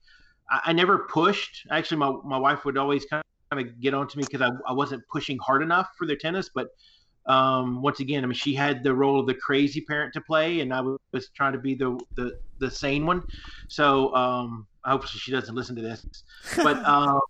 [0.51, 1.67] I, I never pushed.
[1.71, 3.23] Actually my, my wife would always kind
[3.53, 6.51] kind of get me because I, I wasn't pushing hard enough for their tennis.
[6.55, 6.69] But
[7.27, 10.61] um, once again, I mean, she had the role of the crazy parent to play,
[10.61, 10.81] and I
[11.13, 13.23] was trying to be the the, the sane one.
[13.69, 16.05] So um, I hope she doesn't listen to this.
[16.57, 17.21] But um,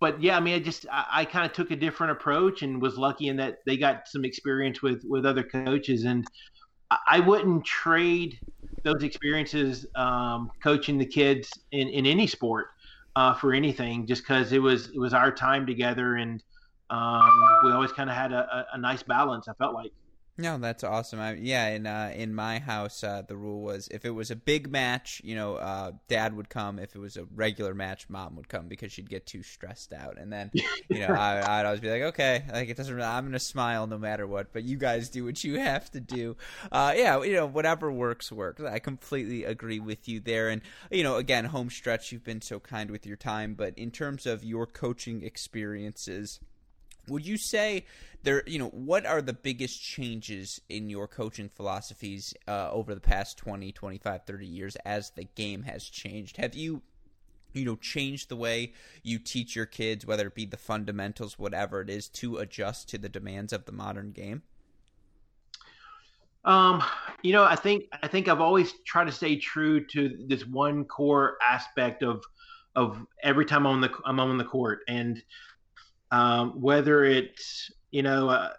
[0.00, 2.82] but yeah, I mean, I just I, I kind of took a different approach and
[2.82, 6.26] was lucky in that they got some experience with with other coaches, and
[6.90, 8.40] I, I wouldn't trade
[8.82, 12.68] those experiences um, coaching the kids in, in any sport
[13.14, 16.42] uh, for anything, just because it was it was our time together, and
[16.92, 19.48] um, we always kind of had a, a, a nice balance.
[19.48, 19.92] I felt like.
[20.38, 21.20] No, that's awesome.
[21.20, 24.36] I, yeah, in uh, in my house, uh, the rule was if it was a
[24.36, 26.78] big match, you know, uh, dad would come.
[26.78, 30.18] If it was a regular match, mom would come because she'd get too stressed out.
[30.18, 33.00] And then, you know, I, would always be like, okay, like it doesn't.
[33.00, 34.54] I'm gonna smile no matter what.
[34.54, 36.36] But you guys do what you have to do.
[36.70, 38.62] Uh, yeah, you know, whatever works works.
[38.62, 40.48] I completely agree with you there.
[40.48, 42.10] And you know, again, home stretch.
[42.10, 46.40] You've been so kind with your time, but in terms of your coaching experiences
[47.08, 47.84] would you say
[48.22, 53.00] there, you know, what are the biggest changes in your coaching philosophies uh, over the
[53.00, 56.36] past 20, 25, 30 years as the game has changed?
[56.36, 56.82] Have you
[57.52, 58.72] you know changed the way
[59.02, 62.98] you teach your kids whether it be the fundamentals whatever it is to adjust to
[62.98, 64.42] the demands of the modern game
[66.44, 66.82] um
[67.22, 70.84] you know i think i think i've always tried to stay true to this one
[70.84, 72.24] core aspect of
[72.74, 75.22] of every time i'm on the i'm on the court and
[76.12, 78.52] um, whether it's you know uh,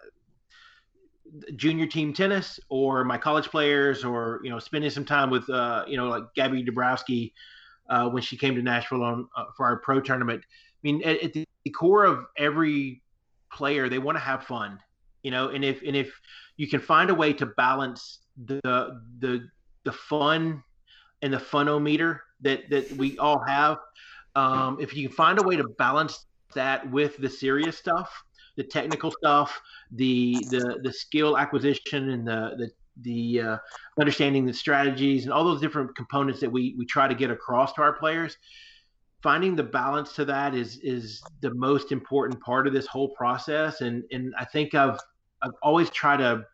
[1.56, 5.84] junior team tennis or my college players or you know spending some time with uh,
[5.88, 7.32] you know like Gaby Dabrowski
[7.88, 10.42] uh, when she came to Nashville on uh, for our pro tournament.
[10.44, 13.00] I mean, at, at the core of every
[13.50, 14.78] player, they want to have fun,
[15.22, 16.12] you know, and if and if
[16.56, 18.60] you can find a way to balance the
[19.20, 19.48] the
[19.84, 20.62] the fun
[21.22, 23.78] and the funometer that that we all have,
[24.34, 28.10] um, if you can find a way to balance that with the serious stuff,
[28.56, 29.60] the technical stuff,
[29.92, 32.70] the the the skill acquisition, and the the
[33.02, 33.56] the uh,
[34.00, 37.72] understanding the strategies and all those different components that we we try to get across
[37.74, 38.36] to our players.
[39.22, 43.80] Finding the balance to that is is the most important part of this whole process,
[43.80, 44.98] and and I think I've
[45.42, 46.46] I've always tried to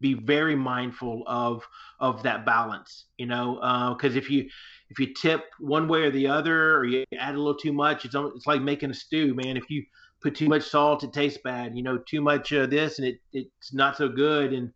[0.00, 1.66] be very mindful of
[2.00, 3.54] of that balance you know
[3.96, 4.48] because uh, if you
[4.90, 8.04] if you tip one way or the other or you add a little too much
[8.04, 9.56] it's it's like making a stew man.
[9.56, 9.84] If you
[10.20, 13.20] put too much salt it tastes bad you know too much of this and it
[13.32, 14.52] it's not so good.
[14.52, 14.72] And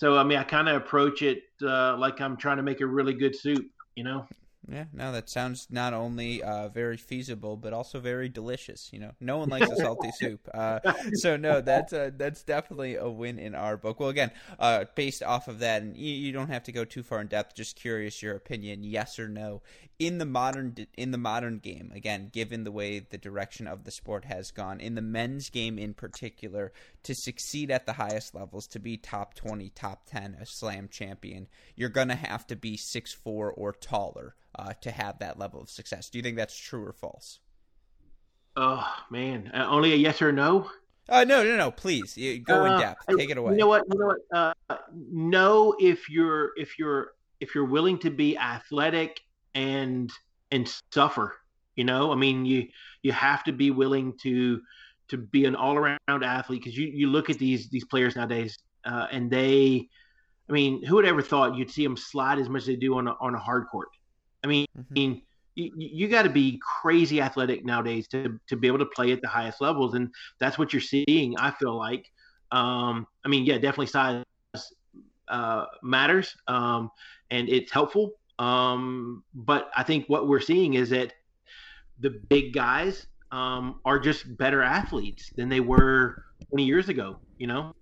[0.00, 2.86] so i mean i kind of approach it uh, like i'm trying to make a
[2.86, 3.66] really good soup
[3.96, 4.26] you know
[4.68, 8.90] yeah, no, that sounds not only uh, very feasible but also very delicious.
[8.92, 10.80] You know, no one likes a salty soup, uh,
[11.14, 13.98] so no, that's uh, that's definitely a win in our book.
[13.98, 17.02] Well, again, uh, based off of that, and you, you, don't have to go too
[17.02, 17.56] far in depth.
[17.56, 19.62] Just curious, your opinion, yes or no,
[19.98, 21.90] in the modern in the modern game.
[21.94, 25.78] Again, given the way the direction of the sport has gone, in the men's game
[25.78, 26.70] in particular,
[27.04, 31.48] to succeed at the highest levels, to be top twenty, top ten, a slam champion,
[31.76, 35.70] you're gonna have to be six four or taller uh, to have that level of
[35.70, 36.10] success.
[36.10, 37.40] Do you think that's true or false?
[38.56, 40.70] Oh man, uh, only a yes or no.
[41.08, 41.70] Uh, no, no, no.
[41.70, 43.06] Please go in uh, depth.
[43.16, 43.52] Take it away.
[43.52, 43.84] You know what?
[43.90, 44.54] You know what?
[44.68, 44.76] Uh,
[45.10, 49.20] no, if you're if you're if you're willing to be athletic
[49.54, 50.10] and
[50.50, 51.36] and suffer,
[51.74, 52.68] you know, I mean, you
[53.02, 54.60] you have to be willing to
[55.08, 58.58] to be an all around athlete because you you look at these these players nowadays
[58.84, 59.88] uh, and they,
[60.48, 62.96] I mean, who would ever thought you'd see them slide as much as they do
[62.96, 63.88] on a, on a hard court?
[64.44, 65.18] I mean, mm-hmm.
[65.54, 69.20] you, you got to be crazy athletic nowadays to to be able to play at
[69.20, 71.36] the highest levels, and that's what you're seeing.
[71.38, 72.10] I feel like.
[72.52, 74.24] Um, I mean, yeah, definitely size
[75.28, 76.90] uh, matters, um,
[77.30, 78.12] and it's helpful.
[78.38, 81.12] Um, but I think what we're seeing is that
[82.00, 87.18] the big guys um, are just better athletes than they were 20 years ago.
[87.38, 87.74] You know.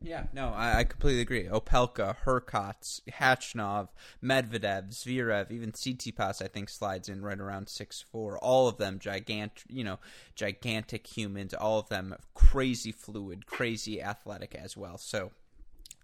[0.00, 1.44] Yeah, no, I, I completely agree.
[1.44, 3.88] Opelka, Hurkacz, Khachanov,
[4.22, 8.38] Medvedev, Zverev, even Tsitsipas, I think slides in right around six four.
[8.38, 9.98] All of them gigantic, you know,
[10.36, 11.52] gigantic humans.
[11.52, 14.98] All of them crazy fluid, crazy athletic as well.
[14.98, 15.32] So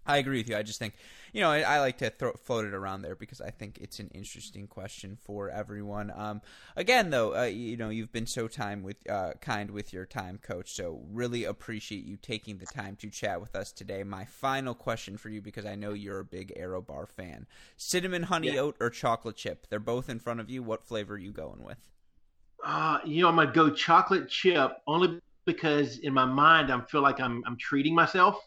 [0.07, 0.55] I agree with you.
[0.55, 0.93] I just think,
[1.33, 3.99] you know, I, I like to throw, float it around there because I think it's
[3.99, 6.11] an interesting question for everyone.
[6.15, 6.41] Um,
[6.75, 10.37] again, though, uh, you know, you've been so time with uh, kind with your time,
[10.37, 10.73] Coach.
[10.73, 14.03] So really appreciate you taking the time to chat with us today.
[14.03, 17.47] My final question for you, because I know you're a big ArrowBar fan:
[17.77, 18.61] cinnamon honey yeah.
[18.61, 19.67] oat or chocolate chip?
[19.69, 20.61] They're both in front of you.
[20.61, 21.79] What flavor are you going with?
[22.63, 27.01] Uh, you know, I'm gonna go chocolate chip only because in my mind I feel
[27.01, 28.37] like I'm I'm treating myself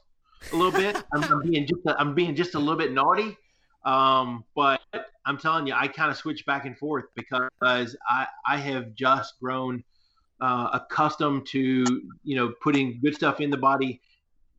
[0.53, 0.97] a little bit.
[1.13, 3.37] I'm, I'm, being just a, I'm being just a little bit naughty.
[3.85, 4.81] Um, but
[5.25, 9.39] I'm telling you, I kind of switch back and forth because I I have just
[9.41, 9.83] grown
[10.41, 11.85] uh, accustomed to
[12.25, 14.01] you know putting good stuff in the body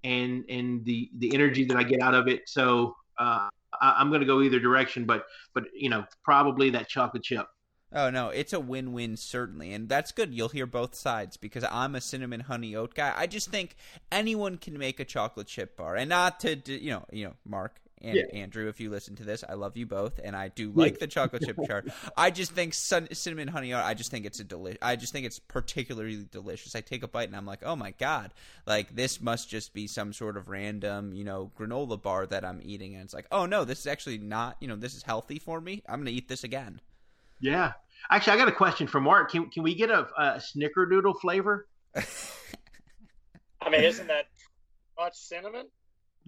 [0.04, 2.48] and and the the energy that I get out of it.
[2.48, 3.50] So uh,
[3.82, 7.48] I, am going to go either direction, but but you know probably that chocolate chip.
[7.92, 10.34] Oh no, it's a win-win certainly, and that's good.
[10.34, 13.14] You'll hear both sides because I'm a cinnamon honey oat guy.
[13.16, 13.76] I just think
[14.12, 17.80] anyone can make a chocolate chip bar, and not to you know, you know, Mark
[18.02, 18.26] and yeah.
[18.34, 21.08] Andrew, if you listen to this, I love you both, and I do like the
[21.08, 21.90] chocolate chip chart.
[22.18, 23.84] I just think sun, cinnamon honey oat.
[23.84, 26.76] I just think it's a deli- I just think it's particularly delicious.
[26.76, 28.32] I take a bite and I'm like, oh my god,
[28.66, 32.62] like this must just be some sort of random, you know, granola bar that I'm
[32.64, 35.40] eating, and it's like, oh no, this is actually not, you know, this is healthy
[35.40, 35.84] for me.
[35.88, 36.80] I'm gonna eat this again.
[37.42, 37.74] Yeah.
[38.12, 39.32] Actually, I got a question for Mark.
[39.32, 41.68] Can can we get a, a snickerdoodle flavor?
[41.96, 44.26] I mean, isn't that
[44.98, 45.68] much cinnamon?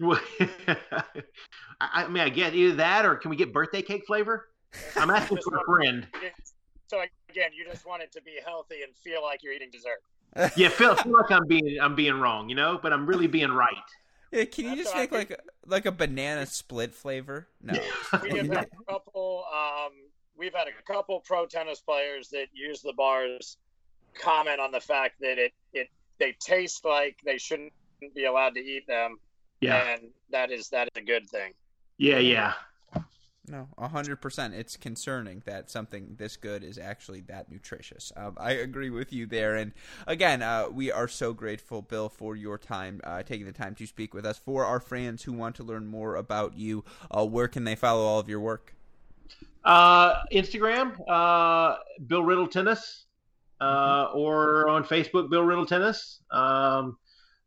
[1.80, 4.48] I mean, I get either that or can we get birthday cake flavor?
[4.96, 6.06] I'm asking for a friend.
[6.88, 7.00] So
[7.30, 10.02] again, you just want it to be healthy and feel like you're eating dessert.
[10.56, 13.50] yeah, feel, feel like I'm being I'm being wrong, you know, but I'm really being
[13.50, 13.74] right.
[14.32, 17.48] Yeah, can you That's just make like a, like a banana split flavor?
[17.60, 17.78] No.
[18.22, 19.92] we have a couple um,
[20.36, 23.56] we've had a couple pro tennis players that use the bars
[24.14, 27.72] comment on the fact that it it they taste like they shouldn't
[28.14, 29.18] be allowed to eat them.
[29.60, 29.94] Yeah.
[29.94, 31.52] And that is that is a good thing.
[31.98, 32.54] Yeah, yeah.
[33.48, 34.54] No, hundred percent.
[34.54, 38.12] It's concerning that something this good is actually that nutritious.
[38.16, 39.56] Um, I agree with you there.
[39.56, 39.72] And
[40.06, 43.86] again, uh, we are so grateful, Bill, for your time, uh, taking the time to
[43.86, 44.38] speak with us.
[44.38, 48.04] For our fans who want to learn more about you, uh, where can they follow
[48.04, 48.74] all of your work?
[49.64, 53.06] Uh, Instagram, uh, Bill Riddle Tennis,
[53.60, 56.20] uh, or on Facebook, Bill Riddle Tennis.
[56.30, 56.96] Um,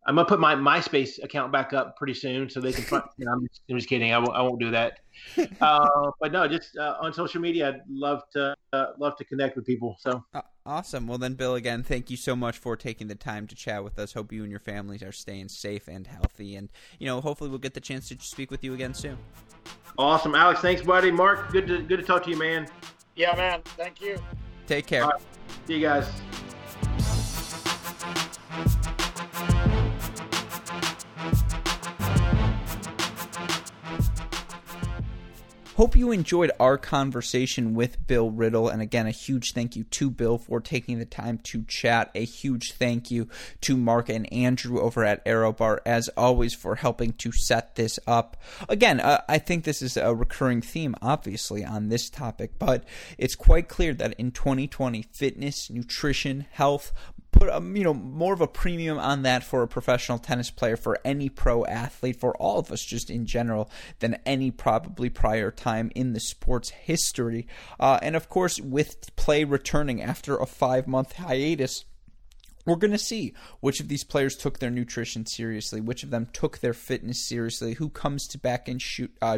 [0.07, 2.84] I'm gonna put my MySpace account back up pretty soon, so they can.
[2.84, 4.13] Find, you know, I'm, just, I'm, just, kidding.
[4.13, 4.99] I won't, won't do that.
[5.61, 9.55] Uh, but no, just uh, on social media, I'd love to uh, love to connect
[9.55, 9.95] with people.
[9.99, 11.07] So uh, awesome.
[11.07, 13.97] Well, then, Bill, again, thank you so much for taking the time to chat with
[13.97, 14.13] us.
[14.13, 17.59] Hope you and your families are staying safe and healthy, and you know, hopefully, we'll
[17.59, 19.18] get the chance to speak with you again soon.
[19.98, 20.60] Awesome, Alex.
[20.62, 21.12] Thanks, buddy.
[21.12, 22.68] Mark, good to good to talk to you, man.
[23.16, 23.62] Yeah, man.
[23.78, 24.18] Thank you.
[24.68, 25.04] Take care.
[25.04, 25.22] Right.
[25.68, 26.10] See you guys.
[35.76, 38.70] Hope you enjoyed our conversation with Bill Riddle.
[38.70, 42.12] And again, a huge thank you to Bill for taking the time to chat.
[42.16, 43.28] A huge thank you
[43.60, 48.38] to Mark and Andrew over at ArrowBar, as always, for helping to set this up.
[48.70, 52.86] Again, uh, I think this is a recurring theme, obviously, on this topic, but
[53.18, 56.94] it's quite clear that in 2020, fitness, nutrition, health,
[57.36, 60.78] put a, you know more of a premium on that for a professional tennis player,
[60.78, 63.70] for any pro athlete, for all of us just in general
[64.00, 67.48] than any probably prior time in the sport's history.
[67.80, 71.86] Uh, and of course, with play returning after a five month hiatus
[72.66, 76.28] we're going to see which of these players took their nutrition seriously, which of them
[76.34, 79.38] took their fitness seriously, who comes to back in shoot uh,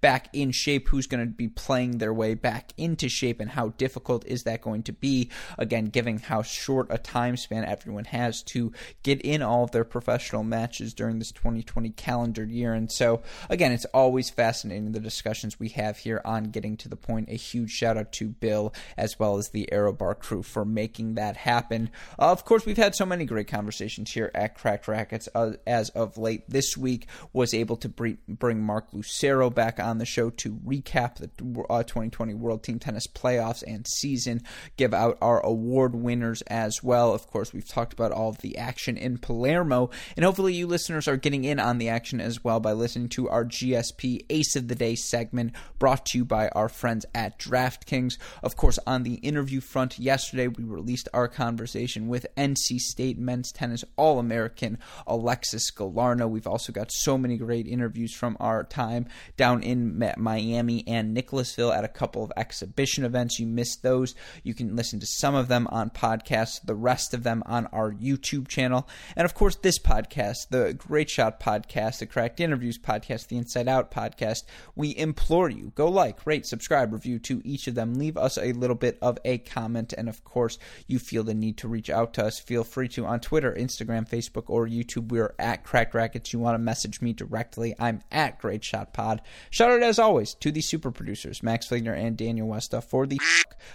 [0.00, 3.68] back in shape, who's going to be playing their way back into shape, and how
[3.70, 5.30] difficult is that going to be?
[5.58, 9.84] Again, given how short a time span everyone has to get in all of their
[9.84, 15.60] professional matches during this 2020 calendar year, and so again, it's always fascinating the discussions
[15.60, 17.28] we have here on getting to the point.
[17.28, 21.36] A huge shout out to Bill as well as the ArrowBar crew for making that
[21.36, 21.90] happen.
[22.18, 26.16] Of course, we've had so many great conversations here at Cracked Racquets uh, as of
[26.16, 26.48] late.
[26.48, 31.28] This week was able to bring Mark Lucero back on the show to recap the
[31.68, 34.42] uh, 2020 World Team Tennis playoffs and season,
[34.76, 37.12] give out our award winners as well.
[37.12, 41.08] Of course, we've talked about all of the action in Palermo, and hopefully, you listeners
[41.08, 44.68] are getting in on the action as well by listening to our GSP Ace of
[44.68, 48.18] the Day segment brought to you by our friends at DraftKings.
[48.44, 53.52] Of course, on the interview front, yesterday we released our conversation with NC State men's
[53.52, 56.28] tennis All American Alexis Galarneau.
[56.28, 59.06] We've also got so many great interviews from our time
[59.36, 63.38] down in Miami and Nicholasville at a couple of exhibition events.
[63.38, 64.14] You missed those.
[64.42, 67.92] You can listen to some of them on podcasts, the rest of them on our
[67.92, 68.88] YouTube channel.
[69.16, 73.68] And of course, this podcast, the Great Shot podcast, the Cracked Interviews podcast, the Inside
[73.68, 77.94] Out podcast, we implore you go like, rate, subscribe, review to each of them.
[77.94, 79.94] Leave us a little bit of a comment.
[79.96, 83.06] And of course, you feel the need to reach out to us, feel free to
[83.06, 85.08] on Twitter, Instagram, Facebook, or YouTube.
[85.08, 86.32] We're at Cracked Racquets.
[86.32, 89.22] You want to message me directly, I'm at Great Shot Pod.
[89.50, 93.18] Shout out as always to the super producers, Max Fligner and Daniel Westa, for the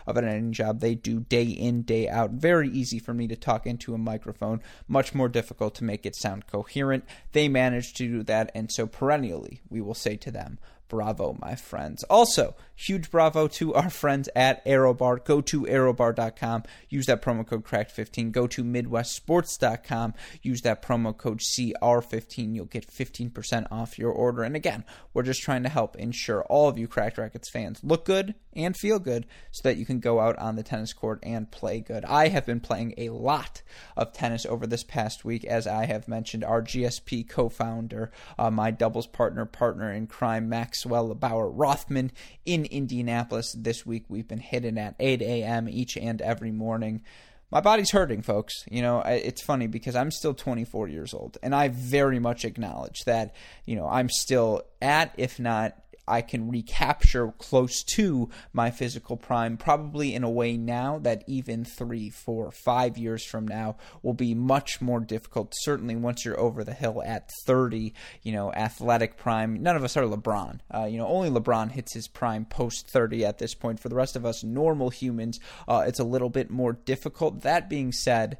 [0.05, 2.31] of an editing job they do day in, day out.
[2.31, 6.15] Very easy for me to talk into a microphone, much more difficult to make it
[6.15, 7.05] sound coherent.
[7.31, 10.59] They manage to do that, and so perennially we will say to them,
[10.91, 12.03] Bravo, my friends.
[12.09, 15.23] Also, huge bravo to our friends at ArrowBar.
[15.23, 16.63] Go to arrowbar.com.
[16.89, 18.33] Use that promo code CRACKED15.
[18.33, 20.13] Go to MidwestSports.com.
[20.41, 22.53] Use that promo code CR15.
[22.53, 24.43] You'll get 15% off your order.
[24.43, 24.83] And again,
[25.13, 28.75] we're just trying to help ensure all of you Cracked Racquets fans look good and
[28.75, 32.03] feel good so that you can go out on the tennis court and play good.
[32.03, 33.61] I have been playing a lot
[33.95, 36.43] of tennis over this past week, as I have mentioned.
[36.43, 42.11] Our GSP co founder, uh, my doubles partner, partner in crime, Max Maxwell Bauer Rothman
[42.43, 44.05] in Indianapolis this week.
[44.09, 45.69] We've been hitting at 8 a.m.
[45.69, 47.03] each and every morning.
[47.51, 48.65] My body's hurting, folks.
[48.69, 53.03] You know, it's funny because I'm still 24 years old, and I very much acknowledge
[53.05, 55.77] that, you know, I'm still at, if not
[56.11, 61.63] I can recapture close to my physical prime, probably in a way now that even
[61.63, 65.53] three, four, five years from now will be much more difficult.
[65.61, 67.93] Certainly, once you're over the hill at 30,
[68.23, 69.63] you know, athletic prime.
[69.63, 70.59] None of us are LeBron.
[70.73, 73.79] Uh, you know, only LeBron hits his prime post 30 at this point.
[73.79, 77.41] For the rest of us normal humans, uh, it's a little bit more difficult.
[77.41, 78.37] That being said,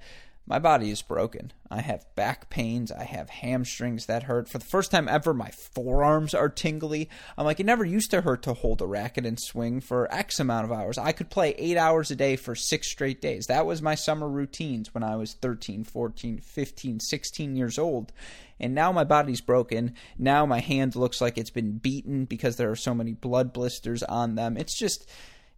[0.48, 1.54] my body is broken.
[1.70, 2.92] I have back pains.
[2.92, 4.50] I have hamstrings that hurt.
[4.50, 7.10] For the first time ever, my forearms are tingly.
[7.38, 10.40] I'm like, it never used to hurt to hold a racket and swing for X
[10.40, 10.98] amount of hours.
[10.98, 13.46] I could play eight hours a day for six straight days.
[13.48, 18.12] That was my summer routines when I was 13, 14, 15, 16 years old.
[18.60, 19.94] And now my body's broken.
[20.18, 24.04] Now my hand looks like it's been beaten because there are so many blood blisters
[24.04, 24.58] on them.
[24.58, 25.10] It's just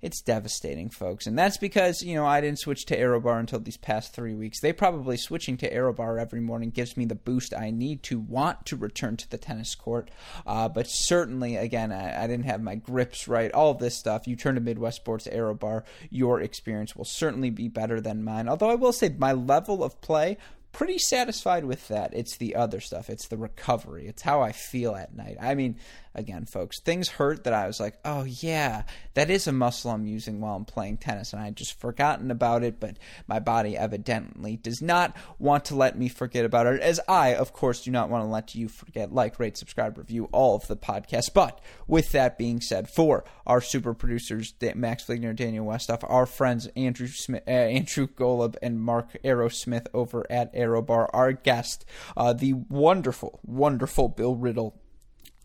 [0.03, 1.27] it's devastating, folks.
[1.27, 4.59] And that's because, you know, I didn't switch to ArrowBar until these past three weeks.
[4.59, 8.65] They probably switching to ArrowBar every morning gives me the boost I need to want
[8.65, 10.11] to return to the tennis court.
[10.45, 14.27] Uh, but certainly, again, I, I, didn't have my grips right, all of this stuff.
[14.27, 18.49] You turn to Midwest Sports ArrowBar, your experience will certainly be better than mine.
[18.49, 20.37] Although I will say my level of play
[20.73, 22.13] pretty satisfied with that.
[22.13, 23.09] It's the other stuff.
[23.09, 24.07] It's the recovery.
[24.07, 25.37] It's how I feel at night.
[25.39, 25.77] I mean,
[26.15, 28.83] again, folks, things hurt that I was like, oh, yeah,
[29.13, 31.33] that is a muscle I'm using while I'm playing tennis.
[31.33, 32.97] And I had just forgotten about it, but
[33.27, 37.53] my body evidently does not want to let me forget about it, as I, of
[37.53, 39.13] course, do not want to let you forget.
[39.13, 41.33] Like, rate, subscribe, review all of the podcasts.
[41.33, 46.67] But with that being said, for our super producers, Max Fligner, Daniel Westoff, our friends
[46.75, 51.85] Andrew Smith, uh, Andrew Golub, and Mark Aerosmith over at ArrowBar, our guest,
[52.15, 54.79] uh, the wonderful, wonderful Bill Riddle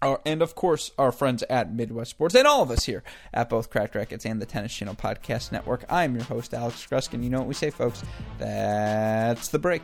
[0.03, 3.49] our, and of course, our friends at Midwest Sports, and all of us here at
[3.49, 5.85] both Cracked Racquets and the Tennis Channel Podcast Network.
[5.89, 7.23] I'm your host, Alex Gruskin.
[7.23, 8.03] You know what we say, folks?
[8.39, 9.83] That's the break.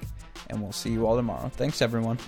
[0.50, 1.48] And we'll see you all tomorrow.
[1.48, 2.18] Thanks, everyone.